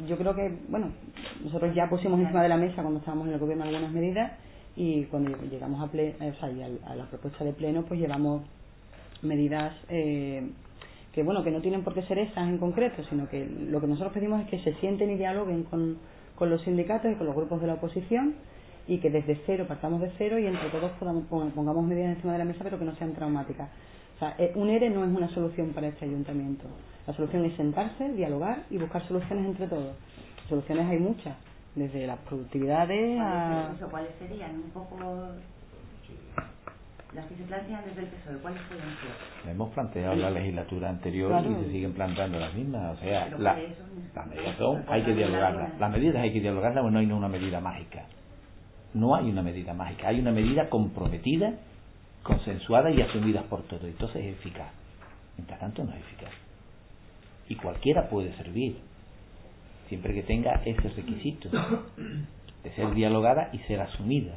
Yo 0.08 0.18
creo 0.18 0.34
que, 0.34 0.58
bueno, 0.68 0.88
nosotros 1.44 1.72
ya 1.74 1.88
pusimos 1.88 2.18
encima 2.18 2.42
de 2.42 2.48
la 2.48 2.56
mesa 2.56 2.82
cuando 2.82 2.98
estábamos 2.98 3.28
en 3.28 3.34
el 3.34 3.38
gobierno 3.38 3.64
algunas 3.64 3.92
medidas 3.92 4.32
y 4.76 5.04
cuando 5.04 5.36
llegamos 5.44 5.82
a, 5.82 5.90
ple, 5.90 6.14
o 6.18 6.34
sea, 6.40 6.50
a, 6.86 6.96
la 6.96 7.04
propuesta 7.06 7.44
de 7.44 7.52
pleno 7.52 7.84
pues 7.84 8.00
llevamos 8.00 8.42
medidas 9.22 9.74
eh, 9.88 10.50
que 11.12 11.22
bueno 11.22 11.44
que 11.44 11.50
no 11.50 11.60
tienen 11.60 11.84
por 11.84 11.94
qué 11.94 12.02
ser 12.02 12.18
esas 12.18 12.48
en 12.48 12.58
concreto 12.58 13.02
sino 13.08 13.28
que 13.28 13.46
lo 13.46 13.80
que 13.80 13.86
nosotros 13.86 14.12
pedimos 14.12 14.42
es 14.42 14.48
que 14.48 14.58
se 14.60 14.74
sienten 14.80 15.10
y 15.10 15.16
dialoguen 15.16 15.64
con, 15.64 15.98
con 16.34 16.50
los 16.50 16.62
sindicatos 16.62 17.12
y 17.12 17.14
con 17.14 17.26
los 17.26 17.36
grupos 17.36 17.60
de 17.60 17.68
la 17.68 17.74
oposición 17.74 18.34
y 18.86 18.98
que 18.98 19.10
desde 19.10 19.40
cero 19.46 19.64
partamos 19.66 20.00
de 20.00 20.10
cero 20.18 20.38
y 20.38 20.46
entre 20.46 20.68
todos 20.70 20.90
podamos, 20.92 21.24
pongamos 21.26 21.84
medidas 21.84 22.16
encima 22.16 22.32
de 22.32 22.40
la 22.40 22.44
mesa 22.44 22.64
pero 22.64 22.78
que 22.78 22.84
no 22.84 22.94
sean 22.96 23.14
traumáticas. 23.14 23.70
O 24.16 24.18
sea, 24.18 24.34
eh, 24.38 24.52
un 24.54 24.68
ERE 24.68 24.90
no 24.90 25.04
es 25.04 25.10
una 25.10 25.28
solución 25.28 25.70
para 25.70 25.88
este 25.88 26.04
ayuntamiento. 26.04 26.64
La 27.06 27.14
solución 27.14 27.44
es 27.46 27.56
sentarse, 27.56 28.12
dialogar 28.12 28.64
y 28.70 28.76
buscar 28.78 29.06
soluciones 29.08 29.46
entre 29.46 29.66
todos. 29.66 29.96
Soluciones 30.48 30.86
hay 30.86 30.98
muchas 30.98 31.34
desde 31.74 32.06
las 32.06 32.18
productividades 32.20 33.18
a... 33.20 33.72
¿Cuáles 33.90 34.10
serían? 34.18 34.54
Un 34.56 34.70
poco 34.70 34.96
las 37.14 37.26
que 37.26 37.36
se 37.36 37.44
plantean 37.44 37.84
desde 37.84 38.02
el 38.02 38.06
PSOE, 38.08 38.38
¿cuáles 38.38 38.60
pueden 38.62 38.84
ser? 38.84 39.50
hemos 39.52 39.70
planteado 39.72 40.14
en 40.14 40.22
la 40.22 40.30
legislatura 40.30 40.90
anterior 40.90 41.30
claro. 41.30 41.50
y 41.50 41.64
se 41.64 41.70
siguen 41.70 41.92
planteando 41.92 42.40
las 42.40 42.52
mismas. 42.54 42.98
O 42.98 43.00
sea, 43.00 43.28
la, 43.38 43.56
las 44.14 44.26
medidas 44.26 44.56
son, 44.58 44.84
hay 44.88 45.04
que 45.04 45.14
dialogarlas. 45.14 45.78
Las 45.78 45.90
medidas 45.92 46.16
hay 46.16 46.32
que 46.32 46.40
dialogarlas, 46.40 46.82
pero 46.82 46.90
no 46.90 46.98
hay 46.98 47.06
una 47.06 47.28
medida 47.28 47.60
mágica. 47.60 48.06
No 48.94 49.14
hay 49.14 49.30
una 49.30 49.42
medida 49.42 49.74
mágica, 49.74 50.08
hay 50.08 50.18
una 50.18 50.32
medida 50.32 50.68
comprometida, 50.68 51.54
consensuada 52.24 52.90
y 52.90 53.00
asumida 53.00 53.42
por 53.42 53.62
todos. 53.62 53.84
Entonces 53.84 54.24
es 54.24 54.32
eficaz. 54.34 54.72
Mientras 55.36 55.60
tanto 55.60 55.84
no 55.84 55.92
es 55.92 56.00
eficaz. 56.00 56.32
Y 57.48 57.54
cualquiera 57.56 58.08
puede 58.08 58.36
servir 58.36 58.76
siempre 59.94 60.12
que 60.12 60.24
tenga 60.24 60.60
ese 60.64 60.88
requisito 60.88 61.48
de 62.64 62.74
ser 62.74 62.92
dialogada 62.94 63.50
y 63.52 63.58
ser 63.60 63.80
asumida. 63.80 64.34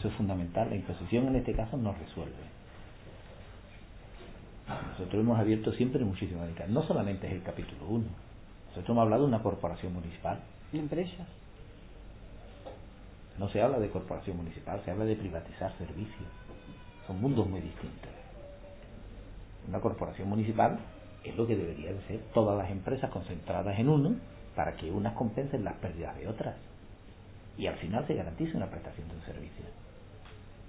Eso 0.00 0.08
es 0.08 0.14
fundamental. 0.14 0.68
La 0.70 0.74
imposición 0.74 1.28
en 1.28 1.36
este 1.36 1.54
caso 1.54 1.76
no 1.76 1.92
resuelve. 1.92 2.34
Nosotros 4.90 5.22
hemos 5.22 5.38
abierto 5.38 5.72
siempre 5.74 6.04
muchísimas 6.04 6.48
medidas. 6.48 6.68
No 6.68 6.82
solamente 6.82 7.28
es 7.28 7.34
el 7.34 7.42
capítulo 7.44 7.86
1. 7.88 8.04
Nosotros 8.70 8.88
hemos 8.88 9.02
hablado 9.02 9.22
de 9.22 9.28
una 9.28 9.42
corporación 9.42 9.94
municipal. 9.94 10.40
Empresas. 10.72 11.28
No 13.38 13.48
se 13.50 13.62
habla 13.62 13.78
de 13.78 13.88
corporación 13.88 14.36
municipal, 14.36 14.82
se 14.84 14.90
habla 14.90 15.04
de 15.04 15.14
privatizar 15.14 15.72
servicios. 15.78 16.28
Son 17.06 17.20
mundos 17.20 17.48
muy 17.48 17.60
distintos. 17.60 18.10
Una 19.68 19.80
corporación 19.80 20.28
municipal 20.28 20.78
es 21.22 21.36
lo 21.36 21.46
que 21.46 21.54
debería 21.54 21.92
de 21.92 22.02
ser 22.08 22.20
todas 22.34 22.58
las 22.58 22.70
empresas 22.70 23.10
concentradas 23.10 23.78
en 23.78 23.88
uno 23.88 24.16
para 24.54 24.76
que 24.76 24.90
unas 24.90 25.14
compensen 25.14 25.64
las 25.64 25.74
pérdidas 25.74 26.16
de 26.16 26.28
otras 26.28 26.56
y 27.56 27.66
al 27.66 27.76
final 27.76 28.06
se 28.06 28.14
garantice 28.14 28.56
una 28.56 28.70
prestación 28.70 29.08
de 29.08 29.14
un 29.16 29.22
servicio. 29.22 29.64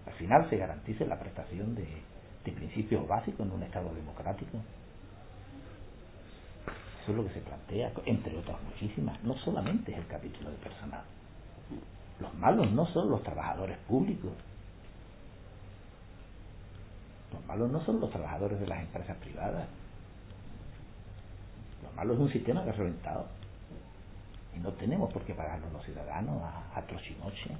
Al 0.05 0.13
final 0.13 0.49
se 0.49 0.57
garantice 0.57 1.05
la 1.05 1.19
prestación 1.19 1.75
de, 1.75 1.87
de 2.43 2.51
principios 2.51 3.07
básicos 3.07 3.45
en 3.45 3.53
un 3.53 3.63
Estado 3.63 3.93
democrático. 3.93 4.57
Eso 7.01 7.11
es 7.11 7.17
lo 7.17 7.23
que 7.23 7.33
se 7.33 7.41
plantea, 7.41 7.91
entre 8.05 8.37
otras 8.37 8.61
muchísimas. 8.63 9.23
No 9.23 9.35
solamente 9.37 9.91
es 9.91 9.97
el 9.97 10.07
capítulo 10.07 10.51
de 10.51 10.57
personal. 10.57 11.03
Los 12.19 12.33
malos 12.35 12.69
no 12.71 12.85
son 12.87 13.09
los 13.09 13.23
trabajadores 13.23 13.77
públicos. 13.87 14.33
Los 17.33 17.45
malos 17.45 17.71
no 17.71 17.83
son 17.85 17.99
los 17.99 18.11
trabajadores 18.11 18.59
de 18.59 18.67
las 18.67 18.81
empresas 18.81 19.17
privadas. 19.17 19.67
Lo 21.83 21.91
malo 21.93 22.13
es 22.13 22.19
un 22.19 22.31
sistema 22.31 22.63
que 22.63 22.69
ha 22.69 22.73
reventado. 22.73 23.27
Y 24.55 24.59
no 24.59 24.71
tenemos 24.73 25.11
por 25.11 25.23
qué 25.23 25.33
pagarlo 25.33 25.67
los 25.71 25.83
ciudadanos 25.85 26.41
a, 26.41 26.77
a 26.77 26.81
trochinoche. 26.85 27.51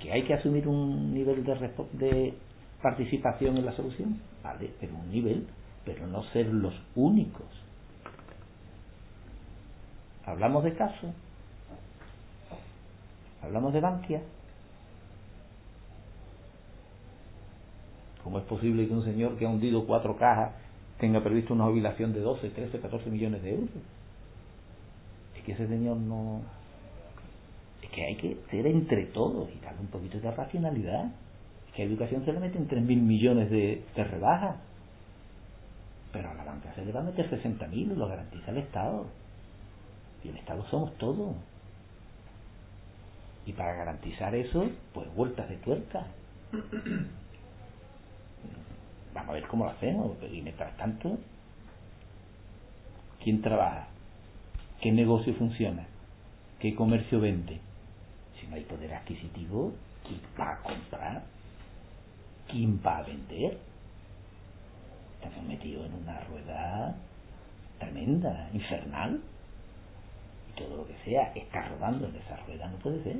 Que 0.00 0.12
hay 0.12 0.24
que 0.24 0.34
asumir 0.34 0.68
un 0.68 1.12
nivel 1.14 1.44
de, 1.44 1.70
de 1.92 2.34
participación 2.82 3.56
en 3.56 3.64
la 3.64 3.72
solución, 3.72 4.20
vale, 4.42 4.72
pero 4.80 4.94
un 4.94 5.10
nivel, 5.10 5.46
pero 5.84 6.06
no 6.06 6.22
ser 6.32 6.46
los 6.46 6.74
únicos. 6.94 7.46
Hablamos 10.26 10.64
de 10.64 10.74
casos, 10.74 11.10
hablamos 13.42 13.72
de 13.72 13.80
Bankia. 13.80 14.22
¿Cómo 18.22 18.38
es 18.38 18.44
posible 18.44 18.86
que 18.86 18.92
un 18.92 19.04
señor 19.04 19.38
que 19.38 19.46
ha 19.46 19.48
hundido 19.48 19.86
cuatro 19.86 20.16
cajas 20.18 20.52
tenga 20.98 21.22
previsto 21.22 21.54
una 21.54 21.64
jubilación 21.64 22.12
de 22.12 22.20
12, 22.20 22.50
13, 22.50 22.80
14 22.80 23.10
millones 23.10 23.42
de 23.42 23.54
euros. 23.54 23.70
Es 25.38 25.44
que 25.44 25.52
ese 25.52 25.68
señor 25.68 25.96
no... 25.96 26.42
Es 27.82 27.90
que 27.90 28.04
hay 28.04 28.16
que 28.16 28.36
ser 28.50 28.66
entre 28.66 29.06
todos 29.06 29.48
y 29.54 29.60
darle 29.60 29.80
un 29.80 29.86
poquito 29.86 30.18
de 30.18 30.30
racionalidad. 30.32 31.06
Es 31.68 31.74
que 31.74 31.82
a 31.82 31.84
educación 31.86 32.24
se 32.24 32.32
le 32.32 32.40
meten 32.40 32.66
3 32.66 32.82
mil 32.82 33.00
millones 33.00 33.48
de, 33.50 33.84
de 33.94 34.04
rebaja. 34.04 34.56
Pero 36.12 36.30
a 36.30 36.34
la 36.34 36.44
banca 36.44 36.74
se 36.74 36.84
le 36.84 36.90
va 36.90 37.00
a 37.00 37.04
meter 37.04 37.30
60 37.30 37.68
mil, 37.68 37.96
lo 37.96 38.08
garantiza 38.08 38.50
el 38.50 38.58
Estado. 38.58 39.06
Y 40.24 40.28
el 40.28 40.36
Estado 40.36 40.64
somos 40.70 40.96
todos. 40.98 41.36
Y 43.46 43.52
para 43.52 43.74
garantizar 43.74 44.34
eso, 44.34 44.68
pues 44.92 45.14
vueltas 45.14 45.48
de 45.48 45.56
tuerca. 45.58 46.06
Vamos 49.14 49.30
a 49.30 49.34
ver 49.34 49.46
cómo 49.46 49.64
lo 49.64 49.70
hacemos. 49.70 50.16
Y 50.32 50.42
mientras 50.42 50.76
tanto, 50.76 51.16
¿quién 53.22 53.40
trabaja? 53.40 53.88
¿Qué 54.80 54.92
negocio 54.92 55.34
funciona? 55.34 55.84
¿Qué 56.60 56.74
comercio 56.74 57.20
vende? 57.20 57.58
Si 58.38 58.46
no 58.46 58.54
hay 58.54 58.62
poder 58.62 58.94
adquisitivo, 58.94 59.72
¿quién 60.06 60.20
va 60.38 60.52
a 60.52 60.62
comprar? 60.62 61.24
¿Quién 62.46 62.80
va 62.84 62.98
a 62.98 63.02
vender? 63.02 63.58
Estamos 65.16 65.44
metidos 65.48 65.86
en 65.86 65.94
una 65.94 66.20
rueda 66.20 66.94
tremenda, 67.80 68.50
infernal. 68.52 69.20
Y 70.48 70.60
todo 70.60 70.76
lo 70.76 70.86
que 70.86 70.94
sea 71.04 71.32
está 71.34 71.68
rodando 71.68 72.06
en 72.06 72.14
esa 72.14 72.36
rueda, 72.46 72.68
no 72.68 72.76
puede 72.78 73.02
ser. 73.02 73.16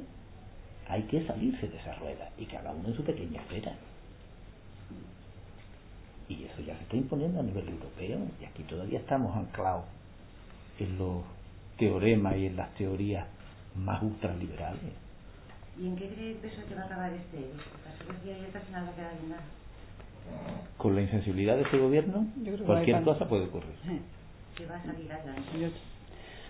Hay 0.89 1.03
que 1.03 1.27
salirse 1.27 1.69
de 1.69 1.77
esa 1.77 1.95
rueda 1.97 2.31
y 2.39 2.47
cada 2.47 2.71
uno 2.71 2.89
en 2.89 2.95
su 2.95 3.03
pequeña 3.03 3.43
esfera. 3.43 3.75
Y 6.29 6.45
eso 6.45 6.63
ya 6.63 6.77
se 6.77 6.83
está 6.85 6.97
imponiendo 6.97 7.41
a 7.41 7.43
nivel 7.43 7.69
europeo 7.69 8.21
y 8.41 8.45
aquí 8.45 8.63
todavía 8.63 9.01
estamos 9.01 9.35
anclados 9.37 9.85
en 10.79 10.97
los 10.99 11.25
teoremas 11.79 12.37
y 12.37 12.47
en 12.47 12.57
las 12.57 12.75
teorías 12.75 13.27
más 13.75 14.03
ultraliberales. 14.03 14.93
¿Y 15.81 15.87
en 15.87 15.97
qué 15.97 16.09
cree 16.09 16.33
eso 16.33 16.67
que 16.69 16.75
va 16.75 16.83
a 16.83 16.87
acabar 16.87 17.13
este? 17.13 17.39
final 18.67 18.87
va 18.87 18.91
a 18.91 18.95
quedar 18.95 19.13
en 19.23 19.31
nada. 19.31 19.43
Con 20.77 20.95
la 20.95 21.03
insensibilidad 21.03 21.57
de 21.57 21.63
este 21.63 21.79
gobierno, 21.79 22.27
cualquier 22.67 23.03
cosa 23.03 23.29
puede 23.29 23.47
ocurrir. 23.47 23.75
Que 24.57 24.67
va 24.67 24.75
a 24.75 24.83
salir 24.83 25.09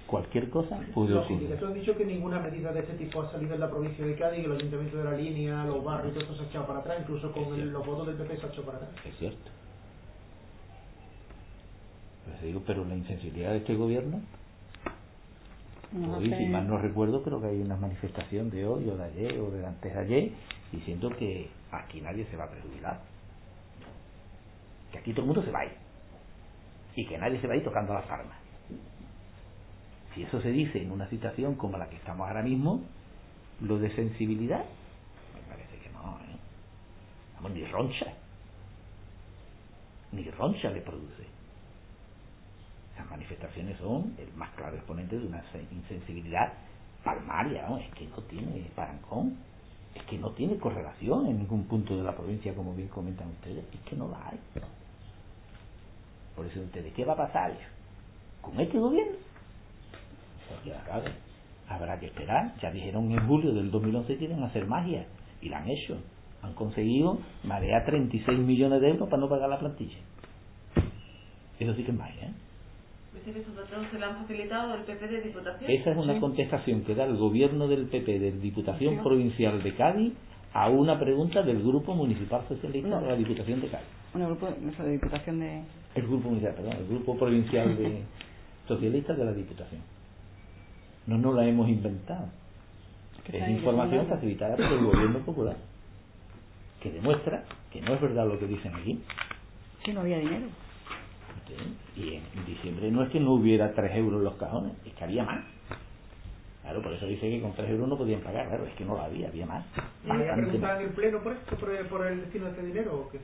Cualquier 0.07 0.49
cosa 0.49 0.81
puede 0.95 1.15
ocurrir. 1.15 1.51
Los 1.51 1.63
han 1.63 1.75
dicho 1.75 1.95
que 1.95 2.07
ninguna 2.07 2.41
medida 2.41 2.73
de 2.73 2.81
este 2.81 2.95
tipo 2.95 3.21
ha 3.21 3.31
salido 3.31 3.53
en 3.53 3.61
la 3.61 3.69
provincia 3.69 4.03
de 4.03 4.17
Cádiz, 4.17 4.41
que 4.41 4.47
el 4.47 4.53
ayuntamiento 4.53 4.97
de 4.97 5.05
la 5.05 5.13
línea, 5.13 5.65
los 5.67 5.85
barrios, 5.85 6.15
todo 6.15 6.25
eso 6.25 6.35
se 6.37 6.45
ha 6.45 6.47
echado 6.47 6.67
para 6.67 6.79
atrás, 6.79 6.97
incluso 7.03 7.31
con 7.33 7.53
el, 7.53 7.71
los 7.71 7.85
votos 7.85 8.07
del 8.07 8.17
PP 8.17 8.39
se 8.39 8.47
ha 8.47 8.49
echado 8.49 8.63
para 8.65 8.79
atrás. 8.79 8.91
Es 9.05 9.15
cierto. 9.19 9.51
Pues 12.25 12.43
digo, 12.43 12.63
pero 12.67 12.87
la 12.87 12.97
insensibilidad 12.97 13.51
de 13.51 13.59
este 13.59 13.75
gobierno, 13.75 14.23
no 14.23 14.38
hoy, 15.95 16.35
si 16.35 16.47
mal 16.47 16.69
no 16.69 16.79
recuerdo, 16.79 17.23
creo 17.23 17.41
que 17.41 17.49
hay 17.49 17.61
una 17.61 17.77
manifestación 17.77 18.51
de 18.51 18.67
hoy 18.67 18.89
o 18.89 18.97
de 18.97 19.05
ayer 19.05 19.41
o 19.41 19.51
de 19.51 19.67
antes 19.67 19.93
de 19.93 20.01
ayer 20.01 20.33
diciendo 20.73 21.11
que 21.17 21.49
aquí 21.73 22.01
nadie 22.01 22.27
se 22.27 22.37
va 22.37 22.45
a 22.45 22.51
prejubilar. 22.51 23.01
Que 24.93 24.99
aquí 24.99 25.13
todo 25.13 25.23
el 25.23 25.27
mundo 25.29 25.43
se 25.43 25.51
va 25.51 25.61
a 25.61 25.67
ir. 25.67 25.73
Y 26.97 27.07
que 27.07 27.19
nadie 27.19 27.41
se 27.41 27.47
va 27.47 27.55
a 27.55 27.57
ir 27.57 27.65
tocando 27.65 27.95
las 27.95 28.09
armas. 28.11 28.37
Si 30.15 30.23
eso 30.23 30.41
se 30.41 30.51
dice 30.51 30.83
en 30.83 30.91
una 30.91 31.09
situación 31.09 31.55
como 31.55 31.79
la 31.79 31.89
que 31.89 31.97
estamos 31.97 32.27
ahora 32.27 32.43
mismo, 32.43 32.83
lo 33.61 33.79
de 33.79 33.95
sensibilidad, 33.95 34.65
me 35.35 35.41
parece 35.49 35.79
que 35.79 35.91
no, 35.91 36.19
¿eh? 36.21 36.37
Vamos, 37.37 37.53
ni 37.53 37.65
roncha. 37.65 38.07
Ni 40.13 40.29
roncha 40.31 40.71
le 40.71 40.81
produce. 40.81 41.38
Las 42.99 43.09
manifestaciones 43.09 43.79
son 43.79 44.17
el 44.19 44.33
más 44.35 44.51
claro 44.51 44.77
exponente 44.77 45.17
de 45.17 45.27
una 45.27 45.43
insensibilidad 45.71 46.53
palmaria, 47.05 47.69
¿no? 47.69 47.79
es 47.79 47.89
que 47.95 48.07
no 48.09 48.21
tiene 48.23 48.69
parancón. 48.75 49.37
Es 49.95 50.03
que 50.05 50.19
no 50.19 50.31
tiene 50.33 50.57
correlación 50.59 51.27
en 51.27 51.39
ningún 51.39 51.65
punto 51.65 51.97
de 51.97 52.03
la 52.03 52.15
provincia, 52.15 52.55
como 52.55 52.75
bien 52.75 52.89
comentan 52.89 53.29
ustedes. 53.29 53.65
Es 53.73 53.81
que 53.89 53.97
no 53.97 54.09
la 54.09 54.29
hay. 54.29 54.39
Por 56.37 56.47
eso 56.47 56.61
ustedes, 56.61 56.93
¿qué 56.95 57.05
va 57.05 57.15
a 57.15 57.17
pasar 57.17 57.57
con 58.43 58.59
este 58.61 58.79
gobierno? 58.79 59.17
Porque. 60.49 60.73
Habrá 61.69 61.99
que 61.99 62.07
esperar. 62.07 62.55
Ya 62.61 62.71
dijeron 62.71 63.11
en 63.13 63.27
julio 63.27 63.53
del 63.53 63.71
2011 63.71 64.13
que 64.13 64.19
quieren 64.19 64.43
hacer 64.43 64.67
magia. 64.67 65.07
Y 65.41 65.49
la 65.49 65.59
han 65.59 65.69
hecho. 65.69 65.99
Han 66.43 66.55
conseguido 66.55 67.19
marear 67.45 67.85
36 67.85 68.39
millones 68.39 68.81
de 68.81 68.91
euros 68.91 69.09
para 69.09 69.21
no 69.21 69.29
pagar 69.29 69.49
la 69.49 69.59
plantilla. 69.59 69.99
Eso 71.59 71.75
sí 71.75 71.83
que 71.83 71.91
es 71.91 71.97
magia, 71.97 72.27
¿eh? 72.27 72.33
Se 73.25 73.99
le 73.99 74.05
han 74.05 74.17
facilitado 74.23 74.75
el 74.75 74.83
PP 74.83 75.09
de 75.09 75.21
Diputación. 75.23 75.71
Esa 75.71 75.91
es 75.91 75.97
una 75.97 76.21
contestación 76.21 76.85
que 76.85 76.95
da 76.95 77.05
el 77.05 77.17
gobierno 77.17 77.69
del 77.69 77.87
PP 77.87 78.19
de 78.19 78.33
Diputación 78.33 79.03
Provincial 79.03 79.63
de 79.63 79.75
Cádiz 79.75 80.13
a 80.53 80.69
una 80.69 80.99
pregunta 80.99 81.43
del 81.43 81.63
Grupo 81.63 81.95
Municipal 81.95 82.43
Socialista 82.49 83.01
de 83.01 83.07
la 83.07 83.17
Diputación 83.17 83.61
de 83.61 83.69
Cádiz. 83.69 83.87
Un 84.15 84.25
grupo 84.25 84.47
de 84.47 84.93
Diputación 84.93 85.41
de... 85.41 85.63
El 85.95 86.07
Grupo 86.07 86.29
Municipal, 86.29 86.55
perdón, 86.55 86.73
el 86.79 86.89
Grupo 86.89 87.17
Provincial 87.17 87.77
de 87.77 88.03
Socialistas 88.69 89.17
de 89.17 89.25
la 89.25 89.33
Diputación. 89.33 89.81
No 91.07 91.19
nos 91.19 91.35
la 91.35 91.47
hemos 91.47 91.69
inventado. 91.69 92.29
Es 93.33 93.49
información 93.51 94.07
facilitada 94.07 94.57
por 94.57 94.65
el 94.65 94.85
gobierno 94.85 95.19
popular 95.21 95.57
que 96.81 96.91
demuestra 96.91 97.45
que 97.71 97.81
no 97.81 97.95
es 97.95 98.01
verdad 98.01 98.27
lo 98.27 98.39
que 98.39 98.47
dicen 98.47 98.75
aquí. 98.75 99.01
Que 99.85 99.93
no 99.93 100.01
había 100.01 100.19
dinero. 100.19 100.47
Y 101.97 102.15
en 102.15 102.47
diciembre 102.47 102.91
no 102.91 103.03
es 103.03 103.11
que 103.11 103.21
no 103.21 103.33
hubiera 103.35 103.73
3 103.75 103.97
euros 103.97 104.19
en 104.19 104.25
los 104.25 104.37
cajones, 104.37 104.73
es 104.85 104.93
que 104.95 105.05
había 105.05 105.25
más. 105.25 105.45
Claro, 106.63 106.83
por 106.83 106.93
eso 106.93 107.07
dice 107.07 107.31
que 107.31 107.41
con 107.41 107.55
3 107.55 107.71
euros 107.71 107.89
no 107.89 107.97
podían 107.97 108.21
pagar, 108.21 108.49
claro, 108.49 108.67
es 108.67 108.75
que 108.75 108.85
no 108.85 108.95
lo 108.95 109.01
había, 109.01 109.29
había 109.29 109.47
más. 109.47 109.65
¿Y 110.05 110.09
preguntar 110.09 110.81
en 110.81 110.89
el 110.89 110.95
Pleno 110.95 111.23
por 111.23 111.33
esto, 111.33 111.57
por 111.57 111.71
el, 111.71 111.87
por 111.87 112.07
el 112.07 112.21
destino 112.21 112.45
de 112.47 112.51
este 112.51 112.67
dinero 112.67 113.01
o 113.01 113.09
qué? 113.11 113.19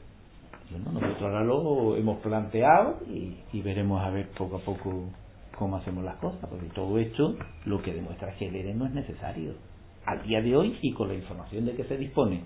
Bueno, 0.71 0.93
nosotros 0.93 1.23
ahora 1.23 1.45
lo 1.45 1.97
hemos 1.97 2.21
planteado 2.21 3.00
y, 3.07 3.37
y 3.52 3.61
veremos 3.61 4.02
a 4.02 4.11
ver 4.11 4.31
poco 4.31 4.57
a 4.57 4.61
poco 4.61 5.11
cómo 5.59 5.76
hacemos 5.76 6.04
las 6.04 6.16
cosas, 6.16 6.40
porque 6.49 6.66
todo 6.75 6.99
esto 6.99 7.37
lo 7.66 7.83
que 7.83 7.93
demuestra 7.93 8.31
es 8.31 8.37
que 8.37 8.49
el 8.49 8.57
ERE 8.57 8.75
no 8.75 8.87
es 8.87 8.93
necesario. 8.93 9.54
Al 10.07 10.23
día 10.23 10.40
de 10.40 10.57
hoy 10.57 10.78
y 10.83 10.93
con 10.93 11.09
la 11.09 11.14
información 11.14 11.66
de 11.66 11.75
que 11.75 11.85
se 11.85 11.97
dispone, 11.97 12.45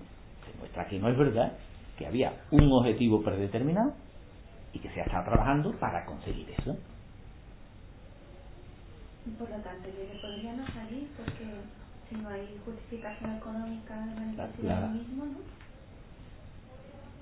demuestra 0.52 0.86
que 0.88 0.98
no 0.98 1.08
es 1.08 1.16
verdad, 1.16 1.52
que 1.96 2.06
había 2.06 2.42
un 2.50 2.70
objetivo 2.72 3.22
predeterminado 3.22 3.94
y 4.72 4.78
que 4.78 4.90
se 4.90 5.00
ha 5.00 5.04
estado 5.04 5.24
trabajando 5.24 5.72
para 5.78 6.04
conseguir 6.04 6.50
eso. 6.50 6.76
Por 9.38 9.50
lo 9.50 9.56
tanto, 9.56 9.88
yo 9.88 10.20
podría 10.20 10.52
no 10.54 10.66
salir 10.68 11.08
porque 11.16 11.44
si 12.08 12.16
no 12.16 12.28
hay 12.28 12.60
justificación 12.64 13.36
económica 13.36 13.94
de 13.96 14.68
la, 14.68 14.86
mismo, 14.88 15.26
¿no? 15.26 15.38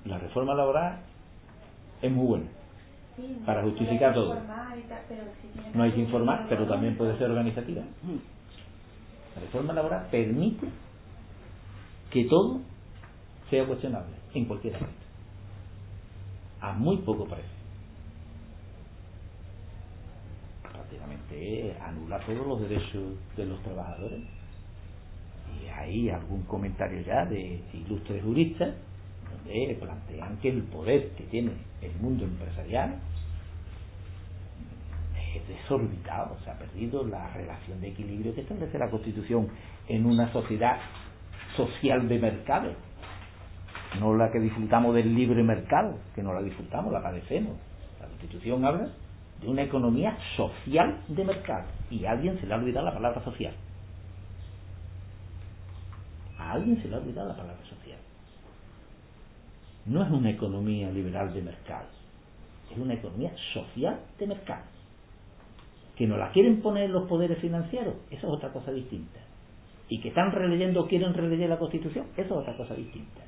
La 0.05 0.19
reforma 0.19 0.55
laboral 0.55 1.01
es 2.01 2.13
muy 2.13 2.27
buena 2.27 2.47
para 3.45 3.63
justificar 3.63 4.15
todo. 4.15 4.37
no 5.75 5.83
hay 5.83 5.93
que 5.93 6.01
informar, 6.01 6.47
pero 6.49 6.69
también 6.69 6.97
puede 6.97 7.17
ser 7.19 7.31
organizativa. 7.31 7.83
La 9.35 9.41
reforma 9.41 9.73
laboral 9.73 10.07
permite 10.11 10.69
que 12.11 12.25
todo 12.27 12.61
sea 13.51 13.67
cuestionable 13.67 14.15
en 14.35 14.45
cualquier 14.45 14.77
ámbito 14.77 15.06
a 16.67 16.73
muy 16.73 16.97
poco 16.99 17.27
precio. 17.27 17.45
Prácticamente 20.63 21.77
anula 21.81 22.19
todos 22.27 22.47
los 22.47 22.61
derechos 22.61 23.15
de 23.37 23.47
los 23.47 23.63
trabajadores. 23.63 24.21
Y 25.63 25.69
hay 25.69 26.11
algún 26.11 26.43
comentario 26.43 27.01
ya 27.03 27.25
de 27.25 27.63
ilustres 27.73 28.23
juristas 28.23 28.75
donde 29.31 29.77
plantean 29.81 30.39
que 30.39 30.49
el 30.51 30.63
poder 30.65 31.11
que 31.11 31.25
tiene 31.25 31.53
el 31.83 31.95
mundo 32.01 32.25
empresarial 32.25 32.99
es 35.35 35.49
desorbitado, 35.49 36.37
se 36.45 36.51
ha 36.51 36.59
perdido 36.59 37.07
la 37.07 37.33
relación 37.33 37.81
de 37.81 37.89
equilibrio 37.89 38.35
que 38.35 38.41
establece 38.41 38.79
la 38.79 38.91
Constitución 38.91 39.49
en 39.89 40.07
una 40.07 40.33
sociedad 40.33 40.79
social 41.57 42.09
de 42.09 42.19
mercado 42.19 42.73
no 44.01 44.15
la 44.15 44.31
que 44.31 44.41
disfrutamos 44.41 44.95
del 44.95 45.15
libre 45.15 45.43
mercado, 45.43 45.97
que 46.15 46.23
no 46.23 46.33
la 46.33 46.43
disfrutamos, 46.43 46.93
la 46.93 47.03
padecemos. 47.03 47.57
La 48.01 48.07
Constitución 48.07 48.65
habla 48.65 48.89
de 49.41 49.49
una 49.49 49.63
economía 49.63 50.17
social 50.37 51.01
de 51.09 51.25
mercado 51.25 51.65
y 51.91 52.05
a 52.05 52.13
alguien 52.13 52.39
se 52.41 52.47
le 52.47 52.55
ha 52.55 52.57
olvidado 52.57 52.87
la 52.87 52.95
palabra 52.95 53.23
social. 53.25 53.55
A 56.39 56.53
alguien 56.53 56.81
se 56.81 56.89
le 56.89 56.95
ha 56.95 56.99
olvidado 56.99 57.29
la 57.29 57.37
palabra 57.37 57.65
social. 57.65 57.99
No 59.87 60.03
es 60.03 60.11
una 60.11 60.31
economía 60.31 60.91
liberal 60.91 61.33
de 61.33 61.43
mercado, 61.43 61.87
es 62.71 62.79
una 62.79 62.95
economía 62.95 63.33
social 63.53 64.01
de 64.19 64.27
mercado. 64.27 64.65
Que 65.97 66.07
no 66.07 66.17
la 66.17 66.31
quieren 66.33 66.61
poner 66.61 66.91
los 66.91 67.09
poderes 67.09 67.39
financieros, 67.39 67.95
eso 68.11 68.27
es 68.27 68.33
otra 68.33 68.53
cosa 68.53 68.73
distinta 68.73 69.21
y 69.89 70.01
que 70.01 70.09
están 70.09 70.33
releyendo 70.33 70.83
o 70.83 70.89
quieren 70.89 71.15
releer 71.15 71.49
la 71.49 71.59
Constitución, 71.59 72.07
eso 72.17 72.35
es 72.35 72.41
otra 72.41 72.57
cosa 72.57 72.75
distinta. 72.75 73.21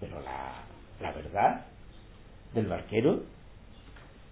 Pero 0.00 0.20
la, 0.20 1.12
verdad 1.12 1.66
del 2.54 2.66
barquero 2.66 3.22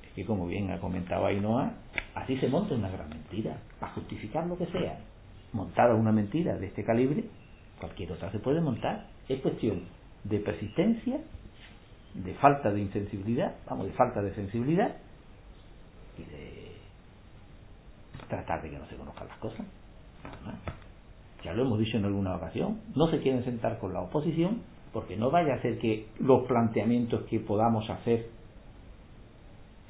es 0.03 0.13
que, 0.15 0.25
como 0.25 0.47
bien 0.47 0.71
ha 0.71 0.81
comentado 0.81 1.27
Ainhoa, 1.27 1.73
así 2.15 2.39
se 2.39 2.49
monta 2.49 2.75
una 2.75 2.91
gran 2.91 3.09
mentira, 3.09 3.59
para 3.79 3.93
justificar 3.93 4.47
lo 4.47 4.59
que 4.59 4.67
sea. 4.67 5.01
Montada 5.53 5.95
una 5.95 6.13
mentira 6.13 6.57
de 6.57 6.67
este 6.67 6.85
calibre, 6.85 7.25
cualquier 7.81 8.13
otra 8.13 8.31
se 8.31 8.39
puede 8.39 8.61
montar. 8.61 9.07
Es 9.29 9.41
cuestión 9.41 9.85
de 10.25 10.41
persistencia, 10.41 11.21
de 12.15 12.35
falta 12.35 12.71
de 12.71 12.81
insensibilidad, 12.81 13.57
vamos, 13.69 13.87
de 13.87 13.93
falta 13.93 14.21
de 14.23 14.35
sensibilidad 14.35 14.97
y 16.19 16.25
de 16.25 16.73
tratar 18.29 18.63
de 18.63 18.71
que 18.71 18.79
no 18.79 18.87
se 18.87 18.97
conozcan 18.97 19.29
las 19.29 19.39
cosas. 19.39 19.67
Ya 21.45 21.53
lo 21.53 21.63
hemos 21.63 21.79
dicho 21.79 21.97
en 21.97 22.05
alguna 22.05 22.37
ocasión, 22.37 22.81
no 22.95 23.09
se 23.09 23.21
quieren 23.21 23.45
sentar 23.45 23.79
con 23.79 23.93
la 23.93 24.01
oposición 24.03 24.63
porque 24.93 25.17
no 25.17 25.31
vaya 25.31 25.55
a 25.55 25.63
ser 25.63 25.79
que 25.79 26.09
los 26.19 26.47
planteamientos 26.47 27.23
que 27.25 27.41
podamos 27.41 27.89
hacer 27.89 28.29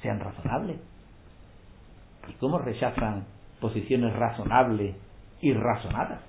sean 0.01 0.19
razonables. 0.19 0.79
¿Y 2.27 2.33
cómo 2.33 2.59
rechazan 2.59 3.25
posiciones 3.59 4.13
razonables 4.13 4.95
y 5.41 5.53
razonadas? 5.53 6.21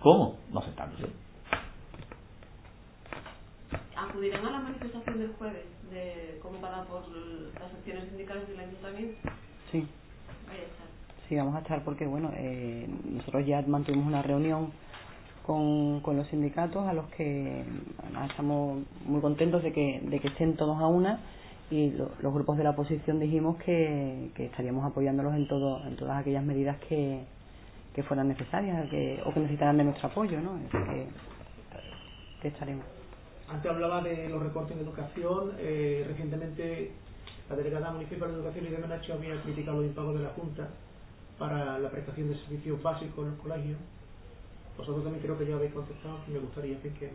¿Cómo? 0.00 0.38
No 0.52 0.62
sentándose. 0.62 1.06
¿Acudirán 3.96 4.46
a 4.46 4.50
la 4.52 4.60
manifestación 4.60 5.18
del 5.18 5.32
jueves 5.32 5.64
de 5.90 6.38
convocada 6.42 6.84
por 6.84 7.02
las 7.08 7.72
acciones 7.72 8.08
sindicales 8.08 8.46
del 8.48 8.60
ayuntamiento? 8.60 9.16
Sí. 9.72 9.86
Sí, 11.28 11.34
vamos 11.34 11.56
a 11.56 11.58
estar 11.58 11.82
porque, 11.82 12.06
bueno, 12.06 12.30
eh, 12.36 12.86
nosotros 13.04 13.44
ya 13.46 13.62
mantuvimos 13.62 14.06
una 14.06 14.22
reunión 14.22 14.70
con, 15.44 16.00
con 16.00 16.16
los 16.16 16.28
sindicatos 16.28 16.86
a 16.86 16.92
los 16.92 17.06
que 17.10 17.64
estamos 18.30 18.82
muy 19.04 19.20
contentos 19.20 19.62
de 19.62 19.72
que, 19.72 20.00
de 20.04 20.20
que 20.20 20.28
estén 20.28 20.56
todos 20.56 20.78
a 20.80 20.86
una 20.86 21.20
y 21.70 21.90
los 21.90 22.32
grupos 22.32 22.56
de 22.58 22.64
la 22.64 22.70
oposición 22.70 23.18
dijimos 23.18 23.56
que, 23.56 24.30
que 24.34 24.46
estaríamos 24.46 24.84
apoyándolos 24.84 25.34
en, 25.34 25.48
todo, 25.48 25.84
en 25.84 25.96
todas 25.96 26.18
aquellas 26.18 26.44
medidas 26.44 26.76
que, 26.88 27.24
que 27.92 28.02
fueran 28.04 28.28
necesarias 28.28 28.88
que, 28.88 29.20
o 29.24 29.32
que 29.32 29.40
necesitaran 29.40 29.76
de 29.76 29.84
nuestro 29.84 30.08
apoyo, 30.08 30.40
¿no? 30.40 30.58
que, 30.70 31.06
que 32.40 32.48
estaremos. 32.48 32.84
Antes 33.48 33.70
hablaba 33.70 34.00
de 34.02 34.28
los 34.28 34.42
recortes 34.42 34.76
de 34.76 34.82
educación. 34.82 35.52
Eh, 35.58 36.04
recientemente 36.06 36.92
la 37.48 37.56
delegada 37.56 37.92
municipal 37.92 38.28
de 38.28 38.34
Educación 38.36 38.66
y 38.66 38.68
de 38.68 38.78
Menacho 38.78 39.14
había 39.14 39.40
criticado 39.42 39.78
los 39.78 39.86
impagos 39.86 40.14
de 40.14 40.22
la 40.22 40.30
Junta 40.30 40.68
para 41.38 41.78
la 41.78 41.90
prestación 41.90 42.28
de 42.28 42.36
servicios 42.36 42.82
básicos 42.82 43.24
en 43.24 43.30
los 43.32 43.40
colegios. 43.40 43.78
Vosotros 44.76 45.04
también 45.04 45.22
creo 45.22 45.38
que 45.38 45.46
ya 45.46 45.54
habéis 45.54 45.72
contestado 45.72 46.18
me 46.28 46.38
gustaría 46.38 46.80
que... 46.80 47.10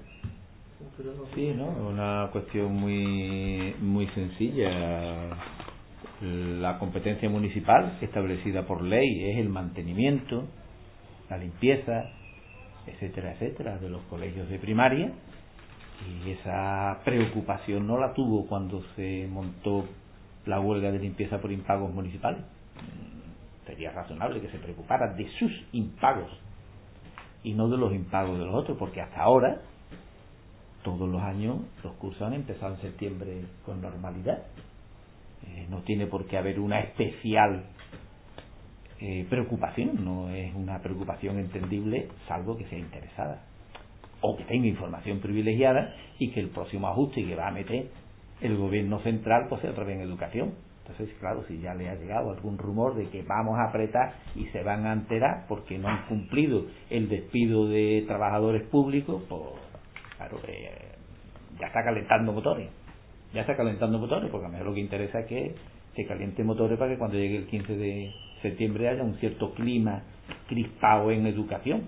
Sí, 1.35 1.53
¿no? 1.55 1.67
Una 1.89 2.29
cuestión 2.31 2.73
muy, 2.73 3.75
muy 3.79 4.07
sencilla. 4.07 5.37
La 6.21 6.79
competencia 6.79 7.29
municipal 7.29 7.99
establecida 8.01 8.65
por 8.65 8.81
ley 8.81 9.29
es 9.31 9.37
el 9.37 9.49
mantenimiento, 9.49 10.45
la 11.29 11.37
limpieza, 11.37 12.09
etcétera, 12.87 13.33
etcétera, 13.33 13.77
de 13.77 13.89
los 13.89 14.01
colegios 14.03 14.49
de 14.49 14.57
primaria 14.57 15.11
y 16.25 16.31
esa 16.31 16.99
preocupación 17.05 17.85
no 17.85 17.97
la 17.99 18.13
tuvo 18.13 18.47
cuando 18.47 18.83
se 18.95 19.27
montó 19.29 19.85
la 20.45 20.59
huelga 20.59 20.91
de 20.91 20.99
limpieza 20.99 21.39
por 21.39 21.51
impagos 21.51 21.93
municipales. 21.93 22.41
Sería 23.71 23.91
razonable 23.91 24.41
que 24.41 24.49
se 24.49 24.57
preocupara 24.57 25.13
de 25.13 25.29
sus 25.39 25.49
impagos 25.71 26.29
y 27.41 27.53
no 27.53 27.69
de 27.69 27.77
los 27.77 27.93
impagos 27.93 28.37
de 28.37 28.43
los 28.43 28.53
otros, 28.53 28.77
porque 28.77 28.99
hasta 28.99 29.21
ahora, 29.21 29.61
todos 30.83 31.07
los 31.09 31.21
años, 31.21 31.61
los 31.81 31.93
cursos 31.93 32.21
han 32.21 32.33
empezado 32.33 32.75
en 32.75 32.81
septiembre 32.81 33.45
con 33.65 33.81
normalidad. 33.81 34.43
Eh, 35.47 35.67
no 35.69 35.83
tiene 35.83 36.07
por 36.07 36.27
qué 36.27 36.37
haber 36.37 36.59
una 36.59 36.81
especial 36.81 37.63
eh, 38.99 39.25
preocupación, 39.29 40.03
no 40.03 40.29
es 40.31 40.53
una 40.53 40.81
preocupación 40.81 41.39
entendible 41.39 42.09
salvo 42.27 42.57
que 42.57 42.65
sea 42.65 42.77
interesada 42.77 43.45
o 44.19 44.35
que 44.35 44.43
tenga 44.43 44.67
información 44.67 45.21
privilegiada 45.21 45.95
y 46.19 46.31
que 46.31 46.41
el 46.41 46.49
próximo 46.49 46.89
ajuste 46.89 47.23
que 47.23 47.35
va 47.35 47.47
a 47.47 47.51
meter 47.51 47.89
el 48.41 48.57
gobierno 48.57 48.99
central 48.99 49.45
pues 49.47 49.61
sea 49.61 49.71
otra 49.71 49.85
vez 49.85 49.95
en 49.95 50.01
educación. 50.01 50.55
Entonces, 50.91 51.17
claro, 51.19 51.43
si 51.47 51.59
ya 51.59 51.73
le 51.73 51.89
ha 51.89 51.95
llegado 51.95 52.31
algún 52.31 52.57
rumor 52.57 52.95
de 52.95 53.07
que 53.09 53.23
vamos 53.23 53.57
a 53.57 53.69
apretar 53.69 54.15
y 54.35 54.45
se 54.47 54.61
van 54.61 54.85
a 54.85 54.93
enterar 54.93 55.45
porque 55.47 55.77
no 55.77 55.87
han 55.87 56.05
cumplido 56.07 56.65
el 56.89 57.07
despido 57.07 57.67
de 57.67 58.03
trabajadores 58.07 58.63
públicos, 58.63 59.23
pues 59.29 59.41
claro, 60.17 60.37
eh, 60.47 60.91
ya 61.59 61.67
está 61.67 61.83
calentando 61.83 62.33
motores. 62.33 62.69
Ya 63.33 63.41
está 63.41 63.55
calentando 63.55 63.99
motores, 63.99 64.29
porque 64.29 64.47
a 64.47 64.49
mí 64.49 64.57
lo 64.61 64.73
que 64.73 64.81
interesa 64.81 65.21
es 65.21 65.27
que 65.27 65.55
se 65.95 66.05
caliente 66.05 66.43
motores 66.43 66.77
para 66.77 66.91
que 66.91 66.97
cuando 66.97 67.17
llegue 67.17 67.37
el 67.37 67.47
15 67.47 67.75
de 67.77 68.13
septiembre 68.41 68.89
haya 68.89 69.03
un 69.03 69.15
cierto 69.15 69.53
clima 69.53 70.03
crispado 70.47 71.09
en 71.11 71.25
educación. 71.25 71.83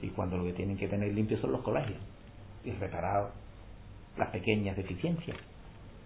Y 0.00 0.08
cuando 0.08 0.38
lo 0.38 0.44
que 0.44 0.54
tienen 0.54 0.78
que 0.78 0.88
tener 0.88 1.12
limpios 1.12 1.40
son 1.40 1.52
los 1.52 1.60
colegios 1.60 1.98
y 2.64 2.70
reparar 2.72 3.30
las 4.16 4.30
pequeñas 4.30 4.76
deficiencias 4.76 5.36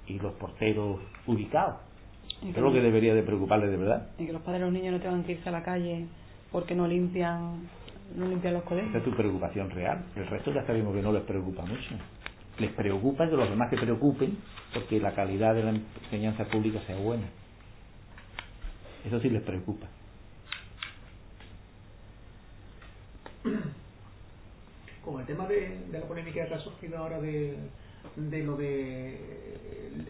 y 0.06 0.18
los 0.18 0.32
porteros 0.34 1.00
ubicados. 1.26 1.76
Es 2.42 2.56
lo 2.56 2.72
que 2.72 2.80
debería 2.80 3.14
de 3.14 3.22
preocuparles 3.22 3.70
de 3.70 3.76
verdad. 3.76 4.08
Y 4.18 4.26
que 4.26 4.32
los 4.32 4.42
padres 4.42 4.60
de 4.62 4.66
los 4.66 4.74
niños 4.74 4.94
no 4.94 5.00
tengan 5.00 5.22
que 5.22 5.32
irse 5.32 5.48
a 5.48 5.52
la 5.52 5.62
calle 5.62 6.06
porque 6.50 6.74
no 6.74 6.88
limpian 6.88 7.68
no 8.16 8.26
limpian 8.28 8.54
los 8.54 8.64
colegios. 8.64 8.90
Esa 8.90 8.98
es 8.98 9.04
tu 9.04 9.16
preocupación 9.16 9.70
real. 9.70 10.04
El 10.16 10.26
resto 10.26 10.52
ya 10.52 10.66
sabemos 10.66 10.94
que 10.94 11.02
no 11.02 11.12
les 11.12 11.22
preocupa 11.22 11.62
mucho. 11.64 11.94
Les 12.58 12.70
preocupa 12.72 13.28
que 13.28 13.36
los 13.36 13.48
demás 13.48 13.70
se 13.70 13.76
preocupen 13.76 14.36
porque 14.74 15.00
la 15.00 15.14
calidad 15.14 15.54
de 15.54 15.62
la 15.62 15.70
enseñanza 16.04 16.44
pública 16.46 16.80
sea 16.86 16.96
buena. 16.96 17.24
Eso 19.04 19.20
sí 19.20 19.30
les 19.30 19.42
preocupa. 19.42 19.86
Con 25.04 25.20
el 25.20 25.26
tema 25.26 25.46
de, 25.46 25.86
de 25.90 25.98
la 25.98 26.06
polémica 26.06 26.46
que 26.46 26.54
ha 26.54 26.58
surgido 26.58 26.98
ahora 26.98 27.20
de, 27.20 27.56
de 28.16 28.42
lo 28.44 28.56
de 28.56 29.18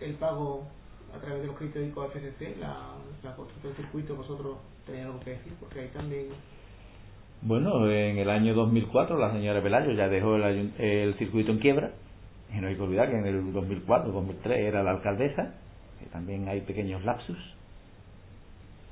el, 0.00 0.14
pago 0.14 0.66
a 1.14 1.18
través 1.18 1.42
de 1.42 1.46
los 1.46 1.56
créditos 1.56 1.82
de 1.82 2.20
FCC, 2.20 2.58
la, 2.58 2.94
la 3.22 3.36
construcción 3.36 3.72
del 3.74 3.84
circuito, 3.84 4.16
vosotros 4.16 4.56
tenéis 4.86 5.06
algo 5.06 5.20
que 5.20 5.30
decir, 5.30 5.52
porque 5.60 5.80
ahí 5.80 5.88
también 5.88 6.28
bueno, 7.44 7.90
en 7.90 8.18
el 8.18 8.30
año 8.30 8.54
2004 8.54 9.18
la 9.18 9.32
señora 9.32 9.60
Pelayo 9.60 9.90
ya 9.92 10.08
dejó 10.08 10.36
el, 10.36 10.72
el, 10.78 11.14
circuito 11.14 11.50
en 11.50 11.58
quiebra. 11.58 11.90
Y 12.54 12.60
no 12.60 12.68
hay 12.68 12.76
que 12.76 12.82
olvidar 12.82 13.10
que 13.10 13.18
en 13.18 13.26
el 13.26 13.52
2004, 13.52 14.12
2003 14.12 14.58
era 14.60 14.84
la 14.84 14.92
alcaldesa, 14.92 15.54
que 15.98 16.06
también 16.06 16.48
hay 16.48 16.60
pequeños 16.60 17.02
lapsus 17.04 17.38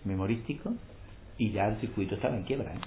memorísticos, 0.04 0.72
y 1.38 1.52
ya 1.52 1.68
el 1.68 1.80
circuito 1.80 2.16
estaba 2.16 2.36
en 2.36 2.42
quiebra, 2.42 2.72
¿eh? 2.72 2.80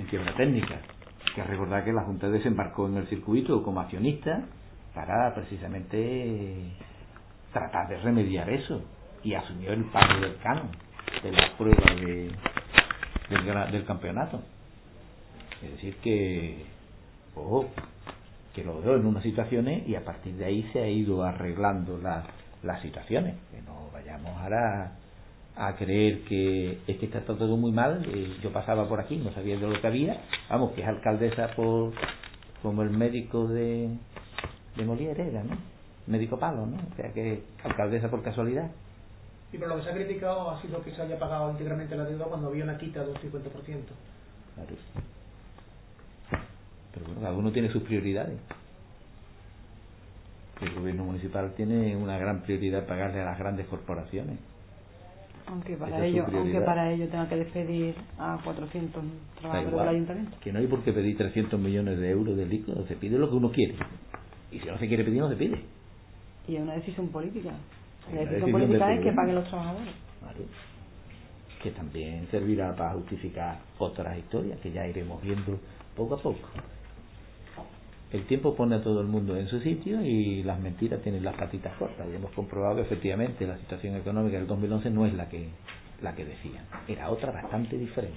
en 0.00 0.06
quiebra 0.06 0.34
técnica. 0.34 0.74
Hay 0.74 1.34
que 1.34 1.44
recordar 1.44 1.84
que 1.84 1.92
la 1.92 2.02
Junta 2.02 2.28
desembarcó 2.28 2.88
en 2.88 2.96
el 2.96 3.06
circuito 3.06 3.62
como 3.62 3.80
accionista 3.80 4.46
para 4.96 5.34
precisamente 5.34 6.72
tratar 7.52 7.86
de 7.88 7.98
remediar 7.98 8.48
eso 8.48 8.82
y 9.22 9.34
asumió 9.34 9.74
el 9.74 9.84
pago 9.90 10.20
del 10.20 10.38
canon 10.38 10.70
de 11.22 11.32
la 11.32 11.54
prueba 11.58 11.94
de, 11.94 12.32
del, 13.28 13.72
del 13.72 13.84
campeonato. 13.84 14.42
Es 15.62 15.70
decir, 15.72 15.96
que, 15.96 16.64
ojo, 17.34 17.68
que 18.54 18.64
lo 18.64 18.80
veo 18.80 18.96
en 18.96 19.04
unas 19.04 19.22
situaciones 19.22 19.86
y 19.86 19.96
a 19.96 20.04
partir 20.04 20.34
de 20.36 20.46
ahí 20.46 20.62
se 20.72 20.80
ha 20.80 20.88
ido 20.88 21.22
arreglando 21.22 21.98
las, 21.98 22.24
las 22.62 22.80
situaciones. 22.80 23.34
Que 23.50 23.60
no 23.60 23.90
vayamos 23.92 24.34
ahora 24.38 24.92
a 25.56 25.76
creer 25.76 26.22
que 26.22 26.78
es 26.86 26.96
que 26.96 27.04
está 27.04 27.20
todo 27.20 27.58
muy 27.58 27.72
mal. 27.72 28.02
Eh, 28.08 28.38
yo 28.42 28.50
pasaba 28.50 28.88
por 28.88 29.00
aquí, 29.00 29.16
no 29.18 29.30
sabía 29.32 29.58
de 29.58 29.68
lo 29.68 29.78
que 29.78 29.86
había. 29.86 30.22
Vamos, 30.48 30.72
que 30.72 30.80
es 30.80 30.88
alcaldesa 30.88 31.48
por 31.54 31.92
como 32.62 32.82
el 32.82 32.90
médico 32.90 33.46
de, 33.46 33.90
de 34.76 34.84
Molière 34.84 35.28
era, 35.28 35.42
¿no? 35.42 35.56
Médico 36.06 36.38
palo, 36.38 36.66
¿no? 36.66 36.76
O 36.76 36.96
sea 36.96 37.12
que 37.12 37.42
alcaldesa 37.64 38.10
por 38.10 38.22
casualidad. 38.22 38.70
Y 39.52 39.58
por 39.58 39.68
lo 39.68 39.76
que 39.76 39.82
se 39.82 39.90
ha 39.90 39.94
criticado 39.94 40.50
ha 40.50 40.60
sido 40.62 40.82
que 40.82 40.92
se 40.92 41.02
haya 41.02 41.18
pagado 41.18 41.50
íntegramente 41.50 41.96
la 41.96 42.04
deuda 42.04 42.26
cuando 42.26 42.48
había 42.48 42.64
una 42.64 42.78
quita 42.78 43.04
del 43.04 43.14
50%. 43.16 43.22
Claro. 44.54 44.76
Pero 46.92 47.06
bueno, 47.06 47.20
cada 47.20 47.34
uno 47.34 47.52
tiene 47.52 47.70
sus 47.70 47.82
prioridades. 47.82 48.38
El 50.60 50.74
gobierno 50.74 51.04
municipal 51.04 51.52
tiene 51.54 51.94
una 51.96 52.16
gran 52.18 52.42
prioridad 52.42 52.86
pagarle 52.86 53.20
a 53.20 53.26
las 53.26 53.38
grandes 53.38 53.66
corporaciones. 53.66 54.38
Aunque 55.48 55.76
para, 55.76 56.04
ello, 56.04 56.24
aunque 56.26 56.60
para 56.60 56.90
ello 56.90 57.08
tenga 57.08 57.28
que 57.28 57.36
despedir 57.36 57.94
a 58.18 58.38
400 58.42 59.04
trabajadores 59.38 59.78
del 59.78 59.88
ayuntamiento. 59.88 60.36
Que 60.40 60.52
no 60.52 60.58
hay 60.58 60.66
por 60.66 60.82
qué 60.82 60.92
pedir 60.92 61.16
300 61.16 61.60
millones 61.60 61.98
de 62.00 62.10
euros 62.10 62.36
de 62.36 62.46
líquido, 62.46 62.84
se 62.86 62.96
pide 62.96 63.16
lo 63.16 63.28
que 63.30 63.36
uno 63.36 63.52
quiere. 63.52 63.76
Y 64.50 64.60
si 64.60 64.66
no 64.66 64.78
se 64.78 64.88
quiere 64.88 65.04
pedir, 65.04 65.20
no 65.20 65.28
se 65.28 65.36
pide. 65.36 65.60
Y 66.48 66.56
es 66.56 66.62
una 66.62 66.74
decisión 66.74 67.08
política. 67.08 67.52
La 68.12 68.20
decisión, 68.20 68.52
política 68.52 68.94
es 68.94 69.00
que 69.00 69.12
paguen 69.12 69.34
los 69.34 69.48
trabajadores. 69.48 69.94
Que 71.62 71.70
también 71.72 72.28
servirá 72.30 72.74
para 72.76 72.92
justificar 72.92 73.58
otras 73.78 74.16
historias 74.18 74.60
que 74.60 74.70
ya 74.70 74.86
iremos 74.86 75.20
viendo 75.22 75.58
poco 75.96 76.14
a 76.14 76.22
poco 76.22 76.48
el 78.12 78.24
tiempo 78.26 78.54
pone 78.54 78.76
a 78.76 78.82
todo 78.82 79.00
el 79.00 79.08
mundo 79.08 79.36
en 79.36 79.48
su 79.48 79.60
sitio 79.60 80.00
y 80.02 80.42
las 80.42 80.60
mentiras 80.60 81.02
tienen 81.02 81.24
las 81.24 81.34
patitas 81.34 81.76
cortas. 81.76 82.06
Y 82.10 82.14
hemos 82.14 82.30
comprobado 82.32 82.76
que 82.76 82.82
efectivamente 82.82 83.46
la 83.46 83.58
situación 83.58 83.96
económica 83.96 84.38
del 84.38 84.46
2011 84.46 84.90
no 84.90 85.06
es 85.06 85.14
la 85.14 85.28
que, 85.28 85.48
la 86.02 86.14
que 86.14 86.24
decían, 86.24 86.64
era 86.86 87.10
otra 87.10 87.32
bastante 87.32 87.76
diferente. 87.76 88.16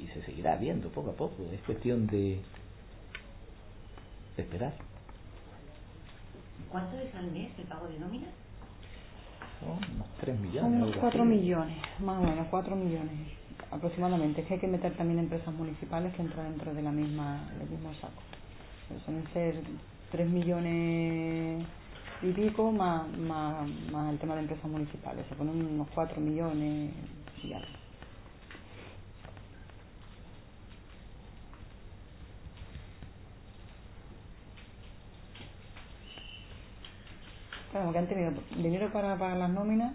Y, 0.00 0.06
se 0.08 0.22
seguirá 0.22 0.56
viendo 0.56 0.88
poco 0.88 1.10
a 1.10 1.12
poco, 1.12 1.44
es 1.52 1.60
cuestión 1.60 2.06
de, 2.06 2.40
esperar. 4.42 4.72
¿Cuánto 6.70 6.98
es 6.98 7.14
al 7.14 7.30
mes 7.30 7.50
el 7.58 7.64
pago 7.64 7.88
de 7.88 7.98
nómina? 7.98 8.26
Son 9.60 9.70
unos 9.70 10.08
3 10.20 10.38
millones. 10.38 10.82
Unos 10.82 10.96
4 10.96 11.24
millones, 11.24 11.76
más 12.00 12.18
o 12.18 12.22
menos 12.22 12.46
4 12.50 12.76
millones 12.76 13.38
aproximadamente. 13.70 14.42
Es 14.42 14.46
que 14.46 14.54
hay 14.54 14.60
que 14.60 14.68
meter 14.68 14.94
también 14.96 15.18
empresas 15.18 15.52
municipales 15.54 16.14
que 16.14 16.22
entran 16.22 16.50
dentro 16.50 16.74
de 16.74 16.82
la 16.82 16.92
misma, 16.92 17.48
del 17.58 17.68
mismo 17.68 17.92
saco. 17.94 18.22
Pero 18.88 19.00
suelen 19.00 19.26
ser 19.32 19.60
3 20.12 20.28
millones 20.28 21.66
y 22.22 22.32
pico 22.32 22.72
más, 22.72 23.08
más, 23.16 23.68
más 23.92 24.12
el 24.12 24.18
tema 24.18 24.34
de 24.34 24.42
empresas 24.42 24.70
municipales. 24.70 25.24
Se 25.28 25.34
ponen 25.34 25.64
unos 25.64 25.88
4 25.94 26.20
millones 26.20 26.92
y 27.42 27.48
ya. 27.48 27.60
Claro, 37.78 37.92
que 37.92 37.98
han 37.98 38.08
tenido 38.08 38.32
dinero 38.56 38.88
para 38.92 39.16
pagar 39.16 39.36
las 39.36 39.50
nóminas 39.50 39.92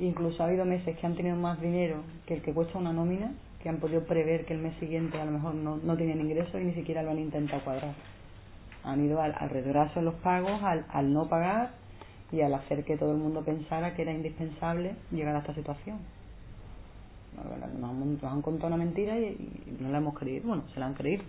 Incluso 0.00 0.42
ha 0.42 0.46
habido 0.46 0.64
meses 0.64 0.98
que 0.98 1.06
han 1.06 1.14
tenido 1.14 1.36
más 1.36 1.60
dinero 1.60 2.02
que 2.26 2.34
el 2.34 2.42
que 2.42 2.52
cuesta 2.52 2.76
una 2.76 2.92
nómina, 2.92 3.30
que 3.62 3.68
han 3.68 3.76
podido 3.76 4.02
prever 4.02 4.44
que 4.44 4.54
el 4.54 4.58
mes 4.58 4.74
siguiente 4.80 5.20
a 5.20 5.24
lo 5.24 5.30
mejor 5.30 5.54
no, 5.54 5.76
no 5.76 5.96
tienen 5.96 6.20
ingresos 6.20 6.60
y 6.60 6.64
ni 6.64 6.74
siquiera 6.74 7.04
lo 7.04 7.12
han 7.12 7.20
intentado 7.20 7.62
cuadrar. 7.62 7.94
Han 8.82 9.04
ido 9.04 9.22
al, 9.22 9.32
retraso 9.48 10.00
en 10.00 10.06
los 10.06 10.14
pagos, 10.14 10.60
al, 10.64 10.84
al 10.88 11.12
no 11.12 11.28
pagar 11.28 11.70
y 12.32 12.40
al 12.40 12.52
hacer 12.52 12.84
que 12.84 12.96
todo 12.96 13.12
el 13.12 13.18
mundo 13.18 13.44
pensara 13.44 13.94
que 13.94 14.02
era 14.02 14.12
indispensable 14.12 14.96
llegar 15.12 15.36
a 15.36 15.38
esta 15.38 15.54
situación. 15.54 15.98
Nos, 17.78 18.24
han 18.24 18.42
contado 18.42 18.74
una 18.74 18.84
mentira 18.84 19.16
y 19.16 19.76
no 19.78 19.90
la 19.90 19.98
hemos 19.98 20.18
creído. 20.18 20.48
Bueno, 20.48 20.64
se 20.74 20.80
la 20.80 20.86
han 20.86 20.94
creído. 20.94 21.22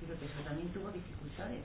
Pero 0.00 0.18
que 0.18 0.26
eso 0.26 0.40
también 0.44 0.68
tuvo 0.68 0.90
dificultades. 0.90 1.60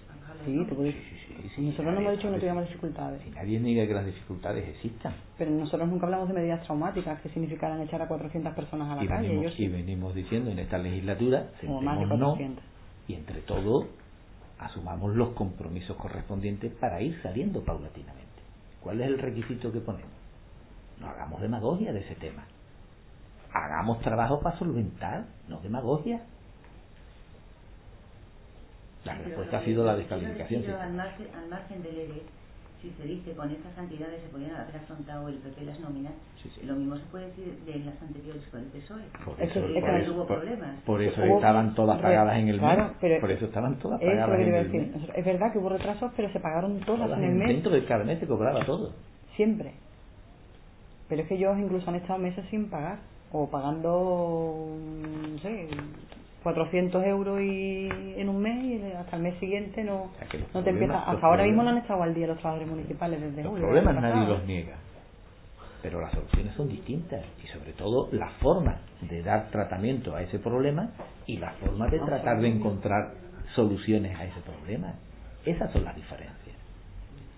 Sí, 0.46 0.66
tuvo 0.68 0.84
sí, 0.84 1.62
nosotros 1.62 1.94
no 1.94 2.00
hemos 2.02 2.12
dicho 2.14 2.24
que 2.24 2.30
no 2.30 2.36
tuviéramos 2.36 2.68
dificultades. 2.68 3.22
Si 3.24 3.30
nadie 3.30 3.60
niega 3.60 3.88
que 3.88 3.94
las 3.94 4.06
dificultades 4.06 4.68
existan. 4.70 5.14
Pero 5.38 5.52
nosotros 5.52 5.88
nunca 5.90 6.06
hablamos 6.06 6.28
de 6.28 6.34
medidas 6.34 6.64
traumáticas 6.64 7.22
que 7.22 7.30
significaran 7.30 7.82
echar 7.82 8.02
a 8.02 8.08
400 8.08 8.54
personas 8.54 8.90
a 8.90 8.96
la 9.02 9.08
calle. 9.08 9.30
Venimos, 9.30 9.60
Y 9.60 9.68
venimos 9.68 10.16
diciendo 10.16 10.52
en 10.52 10.60
esta 10.60 10.78
legislatura, 10.78 11.52
más 11.82 12.00
de 12.00 12.08
400. 12.08 12.64
No, 12.64 12.72
y 13.08 13.14
entre 13.16 13.42
todo, 13.42 13.88
asumamos 14.60 15.16
los 15.16 15.30
compromisos 15.30 15.96
correspondientes 15.98 16.74
para 16.76 17.02
ir 17.02 17.20
saliendo 17.22 17.64
paulatinamente. 17.64 18.24
¿Cuál 18.82 19.02
es 19.02 19.08
el 19.08 19.20
requisito 19.20 19.72
que 19.72 19.80
ponemos? 19.80 20.12
No 21.00 21.08
hagamos 21.08 21.42
demagogia 21.42 21.92
de 21.94 22.00
ese 22.00 22.16
tema. 22.16 22.46
Hagamos 23.54 24.00
trabajo 24.02 24.40
para 24.42 24.58
solventar, 24.58 25.26
no 25.48 25.60
demagogia. 25.60 26.22
La 29.06 29.16
respuesta 29.16 29.58
ha 29.58 29.66
sido 29.66 29.84
la 29.84 29.96
descalificación. 29.96 30.64
al, 30.76 30.94
margen, 30.94 31.28
al 31.36 31.50
margen 31.50 31.84
del 31.84 31.98
ERE, 31.98 32.22
si 32.84 32.90
se 32.92 33.04
dice 33.04 33.32
con 33.34 33.50
estas 33.50 33.74
cantidades 33.74 34.22
se 34.22 34.28
podían 34.28 34.56
haber 34.56 34.76
afrontado 34.76 35.30
el 35.30 35.36
PP 35.36 35.64
las 35.64 35.80
nóminas, 35.80 36.12
lo 36.64 36.76
mismo 36.76 36.98
se 36.98 37.06
puede 37.06 37.28
decir 37.28 37.58
de 37.66 37.80
las 37.80 38.02
anteriores 38.02 38.44
con 38.52 38.60
el 38.60 38.66
PSOE. 38.68 39.04
Por 39.24 39.42
eso, 39.42 39.62
por 39.62 39.96
eso, 39.96 40.14
hubo 40.14 40.28
problemas. 40.28 40.82
Por, 40.86 41.02
eso 41.02 41.24
estaban 41.24 41.76
todas 41.76 42.02
pagadas 42.02 42.38
en 42.38 42.50
el 42.50 42.62
mes. 42.62 43.20
por 43.22 43.32
eso 43.32 43.46
estaban 43.46 43.80
todas 43.80 44.02
pagadas 44.02 44.40
en 44.40 44.54
el 44.54 44.70
mes. 44.70 45.10
Es 45.16 45.26
verdad 45.26 45.54
que 45.54 45.60
hubo 45.60 45.70
retrasos, 45.70 46.12
pero 46.16 46.30
se 46.34 46.42
pagaron 46.42 46.80
todas, 46.82 47.10
en 47.18 47.24
el 47.24 47.36
mes. 47.36 47.48
Dentro 47.48 47.72
del 47.72 47.86
cada 47.86 48.04
mes 48.04 48.20
se 48.20 48.28
cobraba 48.28 48.66
todo. 48.66 48.92
Siempre. 49.38 49.74
Pero 51.08 51.22
es 51.22 51.28
que 51.28 51.36
ellos 51.36 51.58
incluso 51.58 51.90
han 51.90 51.96
estado 51.96 52.20
meses 52.20 52.46
sin 52.50 52.70
pagar, 52.70 52.98
o 53.32 53.50
pagando, 53.50 54.76
no 55.32 55.40
sé, 55.40 55.70
400 56.44 57.04
euros 57.06 57.42
y 57.42 57.88
en 58.18 58.30
un 58.30 58.42
mes 58.42 58.64
y 58.64 58.92
hasta 58.92 59.16
el 59.16 59.24
mes 59.24 59.40
siguiente 59.40 59.84
no, 59.84 60.12
no 60.54 60.64
te 60.64 60.70
empieza. 60.70 61.00
Hasta 61.00 61.26
ahora 61.26 61.44
mismo 61.44 61.64
no 61.64 61.70
han 61.70 61.78
estado 61.78 62.04
al 62.04 62.14
día 62.14 62.28
los 62.28 62.38
trabajadores 62.38 62.70
municipales 62.70 63.22
desde 63.22 63.44
los 63.44 63.52
julio. 63.52 63.68
Problemas 63.68 63.96
nadie 63.96 64.28
los 64.28 64.46
niega, 64.46 64.76
pero 65.82 66.02
las 66.02 66.12
soluciones 66.12 66.54
son 66.56 66.68
distintas 66.68 67.24
y 67.44 67.48
sobre 67.48 67.72
todo 67.74 68.10
la 68.12 68.30
forma 68.42 68.80
de 69.02 69.24
dar 69.24 69.50
tratamiento 69.50 70.16
a 70.16 70.22
ese 70.22 70.40
problema 70.40 70.92
y 71.26 71.38
la 71.38 71.52
forma 71.54 71.88
de 71.88 72.00
tratar 72.00 72.40
de 72.42 72.50
encontrar 72.50 73.14
soluciones 73.56 74.18
a 74.20 74.26
ese 74.26 74.42
problema. 74.42 74.96
Esas 75.46 75.72
son 75.72 75.86
las 75.86 75.96
diferencias 75.96 76.56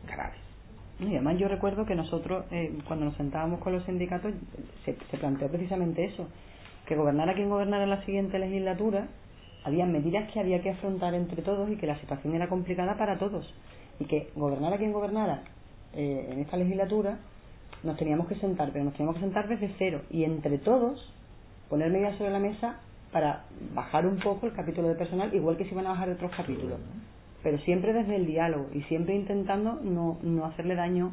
graves. 0.08 0.40
Y 1.00 1.08
además 1.08 1.38
yo 1.38 1.48
recuerdo 1.48 1.86
que 1.86 1.94
nosotros, 1.94 2.46
eh, 2.52 2.78
cuando 2.88 3.06
nos 3.06 3.16
sentábamos 3.16 3.60
con 3.60 3.74
los 3.74 3.84
sindicatos, 3.84 4.34
se, 4.86 4.96
se 5.12 5.18
planteó 5.18 5.50
precisamente 5.50 6.06
eso, 6.06 6.28
que 6.86 6.96
gobernara 6.96 7.34
quien 7.34 7.50
gobernara 7.50 7.86
la 7.86 8.04
siguiente 8.06 8.40
legislatura, 8.40 9.08
había 9.64 9.86
medidas 9.86 10.32
que 10.32 10.40
había 10.40 10.62
que 10.62 10.72
afrontar 10.72 11.14
entre 11.14 11.42
todos 11.42 11.70
y 11.72 11.78
que 11.78 11.88
la 11.88 12.00
situación 12.00 12.36
era 12.36 12.48
complicada 12.48 12.98
para 12.98 13.18
todos. 13.18 13.52
Y 14.00 14.06
que 14.06 14.30
gobernara 14.36 14.78
quien 14.78 14.94
gobernara 14.94 15.44
eh, 15.94 16.30
en 16.32 16.40
esta 16.40 16.58
legislatura, 16.58 17.18
nos 17.84 17.98
teníamos 17.98 18.28
que 18.28 18.36
sentar, 18.36 18.72
pero 18.72 18.86
nos 18.86 18.94
teníamos 18.94 19.16
que 19.16 19.22
sentar 19.22 19.48
desde 19.48 19.74
cero 19.78 20.02
y 20.10 20.24
entre 20.24 20.58
todos 20.60 21.12
poner 21.70 21.92
medidas 21.92 22.18
sobre 22.18 22.32
la 22.32 22.40
mesa 22.40 22.80
para 23.12 23.46
bajar 23.74 24.06
un 24.06 24.20
poco 24.20 24.46
el 24.46 24.54
capítulo 24.54 24.90
de 24.90 24.96
personal, 24.96 25.34
igual 25.34 25.58
que 25.58 25.66
si 25.66 25.74
van 25.74 25.88
a 25.88 25.90
bajar 25.90 26.10
otros 26.10 26.32
capítulos 26.36 26.80
pero 27.46 27.60
siempre 27.60 27.94
desde 27.94 28.16
el 28.16 28.26
diálogo 28.26 28.70
y 28.74 28.82
siempre 28.86 29.14
intentando 29.14 29.80
no, 29.84 30.18
no 30.24 30.46
hacerle 30.46 30.74
daño 30.74 31.12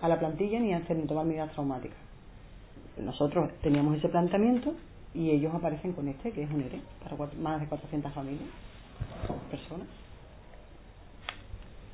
a 0.00 0.08
la 0.08 0.18
plantilla 0.18 0.58
ni 0.58 0.72
hacer 0.72 0.96
ni 0.96 1.06
tomar 1.06 1.26
medidas 1.26 1.52
traumáticas. 1.52 1.98
Nosotros 2.96 3.52
teníamos 3.60 3.98
ese 3.98 4.08
planteamiento 4.08 4.72
y 5.14 5.30
ellos 5.30 5.54
aparecen 5.54 5.92
con 5.92 6.08
este, 6.08 6.32
que 6.32 6.42
es 6.42 6.50
un 6.50 6.62
ERE, 6.62 6.80
para 7.02 7.16
más 7.40 7.60
de 7.60 7.66
400 7.68 8.12
familias, 8.12 8.48
personas. 9.50 9.86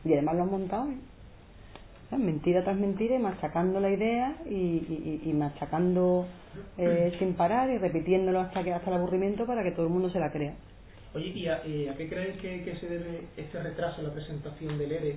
Y 0.04 0.12
además 0.14 0.36
lo 0.36 0.42
han 0.42 0.50
montado, 0.50 0.90
¿eh? 0.90 2.16
mentira 2.16 2.64
tras 2.64 2.76
mentira, 2.76 3.16
y 3.16 3.18
machacando 3.18 3.78
la 3.78 3.90
idea 3.90 4.36
y, 4.48 4.54
y, 4.54 5.22
y 5.24 5.32
machacando 5.32 6.26
eh, 6.78 7.14
sin 7.18 7.34
parar 7.34 7.70
y 7.70 7.78
repitiéndolo 7.78 8.40
hasta, 8.40 8.64
que, 8.64 8.72
hasta 8.72 8.90
el 8.90 8.96
aburrimiento 8.96 9.46
para 9.46 9.62
que 9.62 9.72
todo 9.72 9.86
el 9.86 9.92
mundo 9.92 10.10
se 10.10 10.18
la 10.18 10.32
crea. 10.32 10.54
Oye, 11.14 11.26
¿y 11.26 11.46
a, 11.46 11.56
a 11.56 11.96
qué 11.96 12.08
crees 12.08 12.36
que, 12.38 12.62
que, 12.62 12.76
se 12.76 12.88
debe 12.88 13.26
este 13.36 13.62
retraso 13.62 14.00
en 14.00 14.08
la 14.08 14.12
presentación 14.12 14.78
del 14.78 14.92
ERE, 14.92 15.16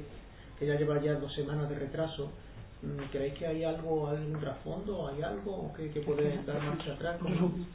que 0.59 0.65
ya 0.65 0.75
lleva 0.75 1.01
ya 1.01 1.13
dos 1.13 1.33
semanas 1.33 1.69
de 1.69 1.75
retraso? 1.75 2.31
¿Creéis 3.11 3.33
que 3.35 3.47
hay 3.47 3.63
algo, 3.63 4.07
algún 4.07 4.39
trasfondo, 4.41 5.07
hay 5.07 5.21
algo 5.21 5.71
que, 5.73 5.89
que 5.89 6.01
puede 6.01 6.37
dar 6.45 6.61
marcha 6.61 6.93
atrás? 6.93 7.17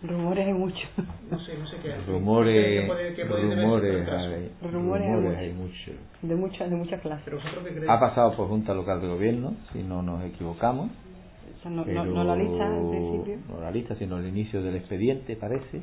Rumores 0.02 0.46
hay 0.46 0.52
mucho. 0.52 0.86
No 1.30 1.38
sé, 1.40 1.56
no 1.56 1.66
sé 1.66 1.76
qué 1.82 1.94
hay. 1.94 2.04
Rumores, 2.06 2.80
¿Qué 2.80 2.86
puede, 2.86 3.14
qué 3.14 3.24
puede 3.24 3.54
rumores, 3.54 4.08
hay, 4.08 4.50
rumores, 4.70 5.08
rumores 5.08 5.38
hay 5.38 5.52
mucho. 5.52 5.92
De 6.20 6.34
muchas 6.34 6.70
de 6.70 6.76
muchas 6.76 7.00
clases. 7.00 7.24
¿Pero? 7.24 7.90
Ha 7.90 8.00
pasado 8.00 8.36
por 8.36 8.48
Junta 8.48 8.74
Local 8.74 9.00
de 9.00 9.08
Gobierno, 9.08 9.54
si 9.72 9.82
no 9.82 10.02
nos 10.02 10.24
equivocamos. 10.24 10.90
O 10.90 11.62
sea, 11.62 11.70
no, 11.70 11.84
no, 11.84 12.04
no 12.04 12.24
la 12.24 12.36
lista 12.36 12.66
en 12.66 12.90
principio. 12.90 13.38
No 13.48 13.60
la 13.60 13.70
lista, 13.70 13.94
sino 13.96 14.18
el 14.18 14.26
inicio 14.28 14.62
del 14.62 14.76
expediente, 14.76 15.36
parece 15.36 15.82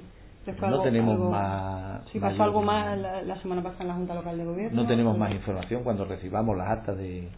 no 0.54 0.68
algo, 0.68 0.84
tenemos 0.84 1.16
algo, 1.16 1.32
más. 1.32 2.02
Sí, 2.12 2.20
pasó 2.20 2.44
algo 2.44 2.62
más 2.62 2.98
la, 3.00 3.24
la, 3.24 3.42
semana 3.42 3.64
pasada 3.64 3.84
en 3.84 3.88
la 3.88 3.94
Junta 3.96 4.14
Local 4.14 4.38
de 4.38 4.46
Gobierno. 4.46 4.82
No 4.84 4.88
tenemos 4.88 5.18
más 5.18 5.32
información 5.32 5.84
cuando 5.84 6.06
recibamos 6.06 6.56
las 6.56 6.70
actas 6.70 6.98
de, 6.98 7.30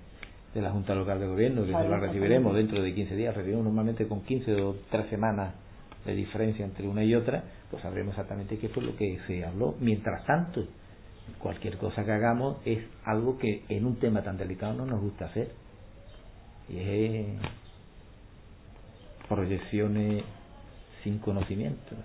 de 0.57 0.63
la 0.63 0.71
Junta 0.71 0.95
Local 0.95 1.19
de 1.19 1.27
Gobierno, 1.27 1.65
que 1.65 1.71
las 1.71 2.01
recibiremos 2.01 2.55
dentro 2.55 2.81
de 2.81 2.93
15 2.93 3.15
días. 3.15 3.35
Recibimos 3.35 3.63
normalmente 3.65 4.07
con 4.07 4.21
15 4.21 4.61
o 4.61 4.75
3 4.89 5.07
semanas 5.09 5.53
de 6.03 6.15
diferencia 6.15 6.65
entre 6.65 6.87
una 6.87 7.03
y 7.03 7.13
otra, 7.13 7.43
pues 7.69 7.83
sabremos 7.83 8.13
exactamente 8.13 8.57
qué 8.57 8.69
fue 8.69 8.81
lo 8.81 8.95
que 8.95 9.19
se 9.27 9.45
habló. 9.45 9.75
Mientras 9.79 10.25
tanto, 10.25 10.65
cualquier 11.37 11.77
cosa 11.77 12.03
que 12.03 12.11
hagamos 12.11 12.57
es 12.65 12.79
algo 13.05 13.37
que 13.37 13.65
en 13.69 13.85
un 13.85 13.97
tema 13.97 14.23
tan 14.23 14.37
delicado 14.37 14.73
no 14.73 14.85
nos 14.85 14.99
gusta 14.99 15.25
hacer. 15.25 15.51
Y 16.69 16.79
es 16.79 17.27
proyecciones 19.29 20.23
sin 21.03 21.19
conocimiento. 21.19 21.95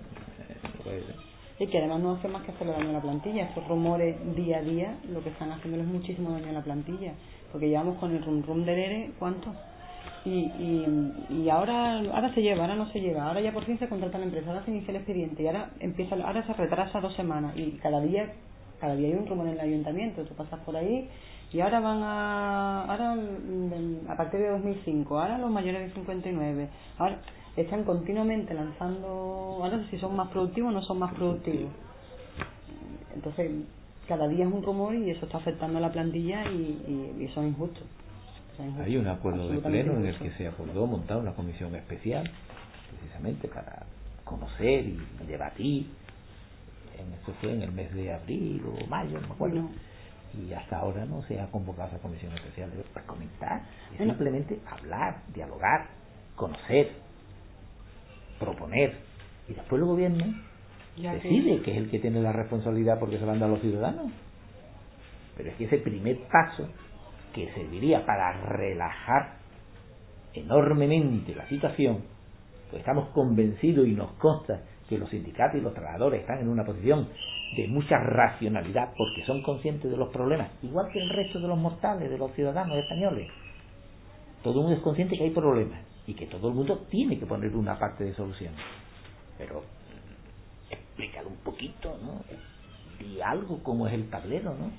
Y 1.58 1.66
que 1.68 1.78
además 1.78 2.00
no 2.00 2.12
hace 2.12 2.28
más 2.28 2.42
que 2.42 2.52
hacerle 2.52 2.72
daño 2.72 2.90
a 2.90 2.92
la 2.94 3.02
plantilla. 3.02 3.44
Estos 3.44 3.66
rumores 3.68 4.16
día 4.34 4.58
a 4.58 4.62
día 4.62 4.98
lo 5.10 5.22
que 5.22 5.30
están 5.30 5.52
haciendo 5.52 5.80
es 5.80 5.86
muchísimo 5.86 6.32
daño 6.32 6.50
a 6.50 6.52
la 6.52 6.62
plantilla. 6.62 7.14
Porque 7.52 7.68
llevamos 7.68 7.98
con 7.98 8.14
el 8.14 8.24
rum 8.24 8.42
rum 8.42 8.64
del 8.64 8.78
ERE, 8.78 9.12
¿cuánto? 9.18 9.52
Y, 10.24 10.30
y, 10.30 11.12
y 11.30 11.50
ahora 11.50 11.98
ahora 11.98 12.32
se 12.34 12.42
lleva, 12.42 12.62
ahora 12.62 12.76
no 12.76 12.88
se 12.90 13.00
lleva, 13.00 13.26
ahora 13.26 13.40
ya 13.40 13.52
por 13.52 13.64
fin 13.64 13.78
se 13.78 13.88
contrata 13.88 14.18
la 14.18 14.24
empresa, 14.24 14.50
ahora 14.50 14.64
se 14.64 14.70
inicia 14.70 14.90
el 14.90 14.96
expediente 14.96 15.42
y 15.42 15.46
ahora 15.46 15.70
empieza 15.80 16.14
ahora 16.14 16.46
se 16.46 16.52
retrasa 16.54 17.00
dos 17.00 17.14
semanas 17.14 17.56
y 17.56 17.72
cada 17.82 18.00
día 18.00 18.32
cada 18.80 18.94
día 18.96 19.08
hay 19.08 19.14
un 19.14 19.26
rumor 19.26 19.46
en 19.48 19.54
el 19.54 19.60
ayuntamiento, 19.60 20.24
tú 20.24 20.34
pasas 20.34 20.60
por 20.60 20.76
ahí 20.76 21.08
y 21.52 21.60
ahora 21.60 21.80
van 21.80 22.02
a 22.02 22.84
ahora 22.84 23.16
a 24.08 24.16
partir 24.16 24.40
de 24.40 24.48
2005, 24.50 25.20
ahora 25.20 25.38
los 25.38 25.50
mayores 25.50 25.88
de 25.88 25.94
59, 25.94 26.68
ahora 26.98 27.18
están 27.56 27.84
continuamente 27.84 28.54
lanzando, 28.54 29.08
ahora 29.62 29.84
si 29.90 29.98
son 29.98 30.16
más 30.16 30.28
productivos 30.28 30.70
o 30.70 30.72
no 30.72 30.82
son 30.82 30.98
más 30.98 31.12
productivos. 31.14 31.70
Entonces, 33.14 33.50
cada 34.08 34.28
día 34.28 34.44
es 34.44 34.52
un 34.52 34.62
rumor 34.62 34.94
y 34.94 35.10
eso 35.10 35.26
está 35.26 35.38
afectando 35.38 35.78
a 35.78 35.80
la 35.80 35.92
plantilla 35.92 36.50
y, 36.50 37.14
y, 37.18 37.24
y 37.24 37.28
son 37.28 37.46
injustos. 37.46 37.84
Hay 38.84 38.96
un 38.96 39.08
acuerdo 39.08 39.48
de 39.48 39.58
pleno 39.58 39.94
en 39.94 40.06
el 40.06 40.18
que 40.18 40.30
se 40.32 40.46
acordó 40.46 40.86
montar 40.86 41.16
una 41.16 41.32
comisión 41.32 41.74
especial, 41.74 42.30
precisamente 42.90 43.48
para 43.48 43.86
conocer 44.24 44.84
y 44.86 44.98
debatir. 45.26 45.86
Esto 47.20 47.32
fue 47.40 47.54
en 47.54 47.62
el 47.62 47.72
mes 47.72 47.92
de 47.94 48.12
abril 48.12 48.62
o 48.66 48.86
mayo, 48.86 49.20
no 49.20 49.28
me 49.28 49.34
acuerdo. 49.34 49.68
Y 50.34 50.52
hasta 50.52 50.78
ahora 50.78 51.04
no 51.04 51.22
se 51.24 51.40
ha 51.40 51.46
convocado 51.46 51.88
esa 51.88 51.98
comisión 51.98 52.32
especial 52.32 52.70
para 52.92 53.06
comentar, 53.06 53.62
simplemente 53.98 54.60
hablar, 54.70 55.22
dialogar, 55.34 55.88
conocer, 56.36 56.92
proponer. 58.38 58.96
Y 59.48 59.54
después 59.54 59.80
el 59.80 59.88
gobierno 59.88 60.24
decide 60.96 61.62
que... 61.62 61.72
es 61.72 61.76
el 61.78 61.90
que 61.90 61.98
tiene 61.98 62.20
la 62.20 62.32
responsabilidad 62.32 62.98
porque 62.98 63.18
se 63.18 63.26
manda 63.26 63.46
a 63.46 63.48
los 63.48 63.60
ciudadanos. 63.60 64.12
Pero 65.36 65.50
es 65.50 65.56
que 65.56 65.64
ese 65.64 65.78
primer 65.78 66.18
paso 66.30 66.68
que 67.34 67.50
serviría 67.54 68.04
para 68.04 68.32
relajar 68.32 69.36
enormemente 70.34 71.34
la 71.34 71.48
situación, 71.48 72.02
pues 72.70 72.80
estamos 72.80 73.08
convencidos 73.10 73.86
y 73.86 73.92
nos 73.92 74.12
consta 74.12 74.62
que 74.88 74.98
los 74.98 75.08
sindicatos 75.10 75.58
y 75.58 75.62
los 75.62 75.74
trabajadores 75.74 76.20
están 76.20 76.40
en 76.40 76.48
una 76.48 76.64
posición 76.64 77.08
de 77.56 77.68
mucha 77.68 77.98
racionalidad 77.98 78.92
porque 78.96 79.24
son 79.26 79.42
conscientes 79.42 79.90
de 79.90 79.96
los 79.96 80.08
problemas, 80.10 80.50
igual 80.62 80.90
que 80.92 80.98
el 80.98 81.10
resto 81.10 81.38
de 81.38 81.48
los 81.48 81.58
mortales, 81.58 82.10
de 82.10 82.18
los 82.18 82.32
ciudadanos 82.32 82.76
españoles. 82.78 83.28
Todo 84.42 84.54
el 84.54 84.60
mundo 84.60 84.76
es 84.76 84.82
consciente 84.82 85.16
que 85.16 85.24
hay 85.24 85.30
problemas 85.30 85.80
y 86.06 86.14
que 86.14 86.26
todo 86.26 86.48
el 86.48 86.54
mundo 86.54 86.84
tiene 86.90 87.18
que 87.18 87.26
poner 87.26 87.54
una 87.54 87.78
parte 87.78 88.04
de 88.04 88.14
solución. 88.14 88.52
Pero 89.38 89.62
explícalo 90.92 91.30
un 91.30 91.36
poquito, 91.36 91.98
¿no? 92.02 92.20
Di 92.98 93.20
algo 93.22 93.62
como 93.62 93.86
es 93.86 93.94
el 93.94 94.10
tablero, 94.10 94.50
¿no? 94.50 94.70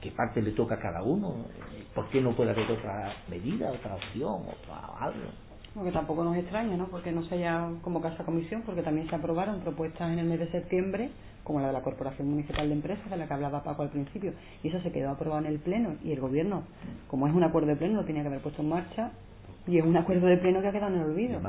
¿Qué 0.00 0.10
parte 0.10 0.42
le 0.42 0.50
toca 0.50 0.74
a 0.74 0.80
cada 0.80 1.02
uno? 1.02 1.46
¿Por 1.94 2.08
qué 2.10 2.20
no 2.20 2.32
puede 2.32 2.50
haber 2.50 2.70
otra 2.70 3.14
medida, 3.30 3.70
otra 3.70 3.94
opción, 3.94 4.42
otra 4.42 4.98
algo? 4.98 5.30
Porque 5.74 5.92
tampoco 5.92 6.22
nos 6.24 6.36
extraña, 6.36 6.76
¿no? 6.76 6.88
Porque 6.88 7.10
no 7.10 7.24
se 7.24 7.36
haya 7.36 7.68
convocado 7.82 8.14
esa 8.14 8.24
comisión, 8.24 8.62
porque 8.62 8.82
también 8.82 9.08
se 9.08 9.16
aprobaron 9.16 9.60
propuestas 9.60 10.12
en 10.12 10.18
el 10.18 10.26
mes 10.26 10.40
de 10.40 10.50
septiembre, 10.50 11.10
como 11.42 11.60
la 11.60 11.68
de 11.68 11.72
la 11.72 11.82
Corporación 11.82 12.28
Municipal 12.28 12.68
de 12.68 12.74
Empresas, 12.74 13.08
de 13.08 13.16
la 13.16 13.26
que 13.26 13.34
hablaba 13.34 13.62
Paco 13.64 13.82
al 13.82 13.90
principio, 13.90 14.34
y 14.62 14.68
eso 14.68 14.80
se 14.82 14.92
quedó 14.92 15.10
aprobado 15.10 15.40
en 15.44 15.50
el 15.52 15.58
Pleno, 15.58 15.96
y 16.04 16.12
el 16.12 16.20
Gobierno, 16.20 16.64
como 17.08 17.26
es 17.26 17.34
un 17.34 17.42
acuerdo 17.42 17.68
de 17.68 17.76
Pleno, 17.76 18.00
lo 18.00 18.04
tenía 18.04 18.22
que 18.22 18.28
haber 18.28 18.40
puesto 18.40 18.62
en 18.62 18.68
marcha, 18.68 19.12
y 19.66 19.78
es 19.78 19.84
un 19.84 19.96
acuerdo 19.96 20.26
de 20.26 20.36
pleno 20.36 20.60
que 20.60 20.68
ha 20.68 20.72
quedado 20.72 20.94
en 20.94 21.00
el 21.00 21.06
olvido. 21.10 21.40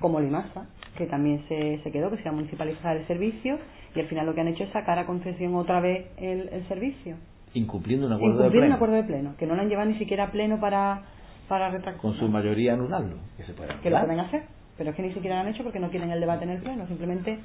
Como 0.00 0.20
Limasa, 0.20 0.66
que 0.96 1.06
también 1.06 1.44
se, 1.48 1.80
se 1.82 1.90
quedó, 1.90 2.10
que 2.10 2.16
se 2.16 2.22
iba 2.22 2.30
a 2.30 2.34
municipalizar 2.34 2.96
el 2.96 3.06
servicio 3.06 3.58
y 3.94 4.00
al 4.00 4.06
final 4.06 4.26
lo 4.26 4.34
que 4.34 4.40
han 4.42 4.48
hecho 4.48 4.64
es 4.64 4.70
sacar 4.70 4.98
a 4.98 5.06
concesión 5.06 5.54
otra 5.54 5.80
vez 5.80 6.06
el, 6.16 6.48
el 6.50 6.68
servicio. 6.68 7.16
Incumpliendo 7.54 8.06
un 8.06 8.12
acuerdo 8.12 8.34
Incumpliendo 8.34 8.44
de 8.44 8.50
pleno. 8.50 8.66
un 8.66 8.72
acuerdo 8.72 8.94
de 8.96 9.04
pleno, 9.04 9.36
que 9.38 9.46
no 9.46 9.54
lo 9.54 9.62
han 9.62 9.68
llevado 9.68 9.88
ni 9.90 9.98
siquiera 9.98 10.24
a 10.24 10.30
pleno 10.30 10.60
para, 10.60 11.02
para 11.48 11.70
retractar. 11.70 12.00
Con 12.00 12.14
su 12.14 12.28
mayoría 12.28 12.74
anularlo, 12.74 13.16
que 13.36 13.44
se 13.44 13.52
puede 13.52 13.74
Que 13.80 13.90
lo 13.90 14.00
pueden 14.00 14.20
hacer, 14.20 14.42
pero 14.76 14.90
es 14.90 14.96
que 14.96 15.02
ni 15.02 15.12
siquiera 15.12 15.36
lo 15.36 15.42
han 15.48 15.54
hecho 15.54 15.62
porque 15.62 15.78
no 15.80 15.90
quieren 15.90 16.10
el 16.10 16.20
debate 16.20 16.44
en 16.44 16.50
el 16.50 16.62
pleno, 16.62 16.86
simplemente 16.86 17.38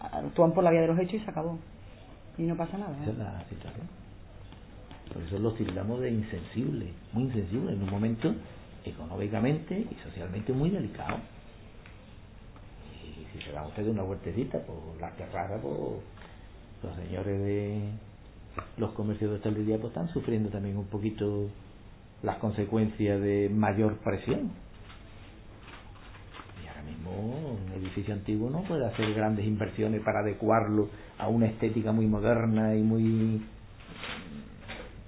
actúan 0.00 0.52
por 0.52 0.64
la 0.64 0.70
vía 0.70 0.82
de 0.82 0.86
los 0.88 0.98
hechos 0.98 1.14
y 1.14 1.20
se 1.24 1.30
acabó. 1.30 1.58
Y 2.38 2.42
no 2.42 2.56
pasa 2.56 2.76
nada. 2.76 2.94
Esa 3.02 3.10
es 3.10 3.18
la 3.18 3.44
situación. 3.48 3.86
Por 5.12 5.22
eso 5.22 5.38
los 5.38 5.56
tildamos 5.56 6.00
de 6.00 6.10
insensible, 6.10 6.92
muy 7.12 7.24
insensible 7.24 7.72
en 7.72 7.82
un 7.82 7.90
momento 7.90 8.34
económicamente 8.86 9.78
y 9.78 9.94
socialmente 10.02 10.52
muy 10.52 10.70
delicado. 10.70 11.18
Y 13.04 13.26
si 13.38 13.44
se 13.44 13.52
dan 13.52 13.66
ustedes 13.66 13.88
una 13.88 14.02
vueltecita 14.02 14.58
por 14.60 15.00
la 15.00 15.10
rara 15.32 15.58
pues 15.60 15.74
los 16.82 16.96
señores 16.96 17.40
de 17.40 17.80
los 18.78 18.92
comercios 18.92 19.30
de 19.30 19.36
hostelería 19.36 19.76
pues 19.78 19.88
están 19.88 20.08
sufriendo 20.08 20.48
también 20.50 20.76
un 20.76 20.86
poquito 20.86 21.48
las 22.22 22.38
consecuencias 22.38 23.20
de 23.20 23.50
mayor 23.50 23.96
presión. 23.98 24.50
edificio 27.96 28.14
antiguo 28.14 28.50
no 28.50 28.62
puede 28.62 28.86
hacer 28.86 29.14
grandes 29.14 29.46
inversiones 29.46 30.02
para 30.02 30.20
adecuarlo 30.20 30.88
a 31.18 31.28
una 31.28 31.46
estética 31.46 31.92
muy 31.92 32.06
moderna 32.06 32.74
y 32.74 32.82
muy 32.82 33.42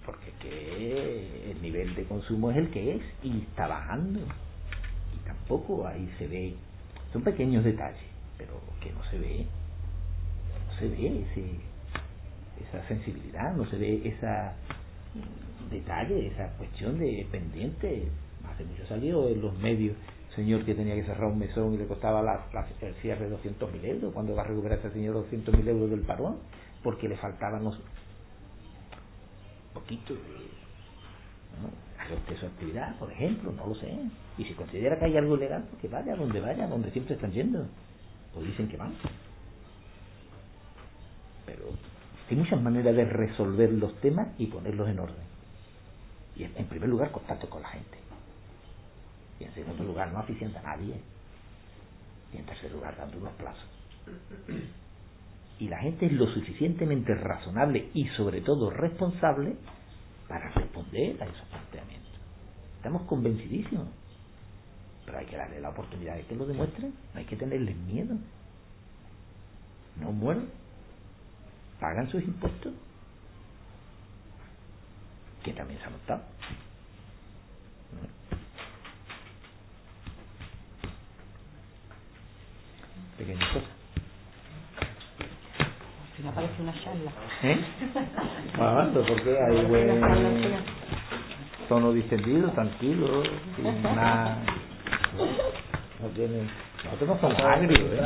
porque 0.07 0.33
que 0.41 1.51
el 1.51 1.61
nivel 1.61 1.95
de 1.95 1.98
consumo 2.09 2.51
es 2.51 2.57
el 2.57 2.71
que 2.71 2.97
es 2.97 3.03
y 3.23 3.41
está 3.41 3.67
bajando 3.67 4.21
y 4.21 5.27
tampoco 5.27 5.87
ahí 5.87 6.09
se 6.19 6.27
ve 6.27 6.55
son 7.13 7.23
pequeños 7.23 7.65
detalles 7.65 8.09
pero 8.37 8.61
que 8.81 8.93
no 8.93 9.05
se 9.11 9.19
ve 9.19 9.47
no 10.67 10.79
se 10.79 10.89
ve 10.89 11.23
ese, 11.23 11.45
esa 12.69 12.87
sensibilidad 12.89 13.55
no 13.55 13.67
se 13.67 13.77
ve 13.77 14.01
esa 14.05 14.55
detalle 15.71 16.29
esa 16.29 16.49
cuestión 16.57 16.99
de 16.99 17.27
pendiente 17.31 18.09
hace 18.51 18.65
mucho 18.65 18.87
salió 18.87 19.29
en 19.29 19.41
los 19.41 19.57
medios 19.59 19.97
señor 20.39 20.65
que 20.65 20.75
tenía 20.75 20.95
que 20.95 21.05
cerrar 21.05 21.25
un 21.33 21.39
mesón 21.39 21.75
y 21.75 21.79
le 21.79 21.87
costaba 21.87 22.23
la, 22.23 22.47
el 22.81 22.95
cierre 23.03 23.29
de 23.29 23.37
200.000 23.37 23.85
euros, 23.85 24.15
cuando 24.15 24.37
va 24.37 24.43
a 24.43 24.47
recuperar 24.47 24.79
ese 24.79 24.93
señor 24.93 25.17
200.000 25.29 25.69
euros 25.69 25.91
del 25.91 26.03
parón? 26.03 26.37
Porque 26.85 27.09
le 27.09 27.17
faltaban 27.17 27.65
los 27.65 27.77
poquito 29.75 30.15
de 32.09 32.37
su 32.39 32.47
actividad, 32.47 32.97
por 32.99 33.11
ejemplo, 33.13 33.53
no 33.53 33.67
lo 33.67 33.75
sé. 33.75 33.93
Y 34.37 34.45
si 34.45 34.55
considera 34.55 34.99
que 34.99 35.07
hay 35.07 35.17
algo 35.17 35.37
ilegal, 35.37 35.65
pues 35.69 35.81
que 35.83 35.89
vaya 35.89 36.17
donde 36.17 36.41
vaya, 36.41 36.67
donde 36.67 36.91
siempre 36.91 37.15
están 37.15 37.33
yendo. 37.33 37.67
O 38.35 38.43
dicen 38.43 38.69
que 38.69 38.77
van. 38.77 38.95
Pero 41.47 41.65
hay 42.31 42.37
muchas 42.37 42.61
maneras 42.61 42.95
de 42.95 43.05
resolver 43.05 43.73
los 43.73 43.95
temas 44.01 44.29
y 44.39 44.47
ponerlos 44.47 44.89
en 44.89 44.99
orden. 44.99 45.29
Y 46.37 46.45
en 46.45 46.67
primer 46.67 46.89
lugar, 46.89 47.11
contacto 47.11 47.49
con 47.49 47.63
la 47.63 47.69
gente. 47.69 47.99
Y 49.41 49.45
en 49.45 49.55
segundo 49.55 49.85
lugar, 49.85 50.13
no 50.13 50.19
aficienta 50.19 50.61
a 50.61 50.77
nadie. 50.77 51.01
Y 52.33 52.37
en 52.37 52.45
tercer 52.45 52.71
lugar, 52.73 52.97
dando 52.97 53.19
unos 53.19 53.33
plazos. 53.33 53.65
Y 55.59 55.69
la 55.69 55.79
gente 55.79 56.07
es 56.07 56.13
lo 56.13 56.27
suficientemente 56.27 57.15
razonable 57.15 57.91
y 57.95 58.07
sobre 58.11 58.41
todo 58.43 58.71
responsable 58.71 59.57
para 60.29 60.51
responder 60.51 61.23
a 61.23 61.27
esos 61.27 61.49
planteamientos. 61.49 62.13
Estamos 62.77 63.03
convencidísimos. 63.03 63.89
Pero 65.05 65.19
hay 65.19 65.27
que 65.27 65.37
darle 65.37 65.61
la 65.61 65.71
oportunidad 65.71 66.17
de 66.17 66.25
que 66.27 66.37
lo 66.37 66.47
demuestren. 66.47 66.95
No 67.15 67.21
hay 67.21 67.25
que 67.25 67.37
tenerles 67.37 67.77
miedo. 67.77 68.15
No 69.97 70.13
mueren. 70.13 70.51
Pagan 71.81 72.11
sus 72.11 72.23
impuestos. 72.23 72.75
Que 75.43 75.53
también 75.55 75.81
se 75.81 75.87
han 75.87 75.93
notado. 75.93 76.23
pequeñas 83.19 83.53
cosas. 83.53 83.78
Si 86.19 86.25
me 86.25 86.33
parece 86.33 86.61
una 86.61 86.75
charla. 86.83 87.13
¿Eh? 87.45 87.65
Bueno, 88.59 89.07
porque 89.07 89.39
hay 89.39 89.65
buen 89.67 90.03
tono 91.69 91.93
distendido, 91.93 92.51
tranquilo, 92.51 93.23
sin 93.55 93.83
nada. 93.83 94.39
No 96.01 96.09
tiene. 96.11 96.49
Nosotros 96.85 97.09
no 97.09 97.19
somos 97.21 97.41
agrios, 97.41 97.81
¿eh? 97.93 98.01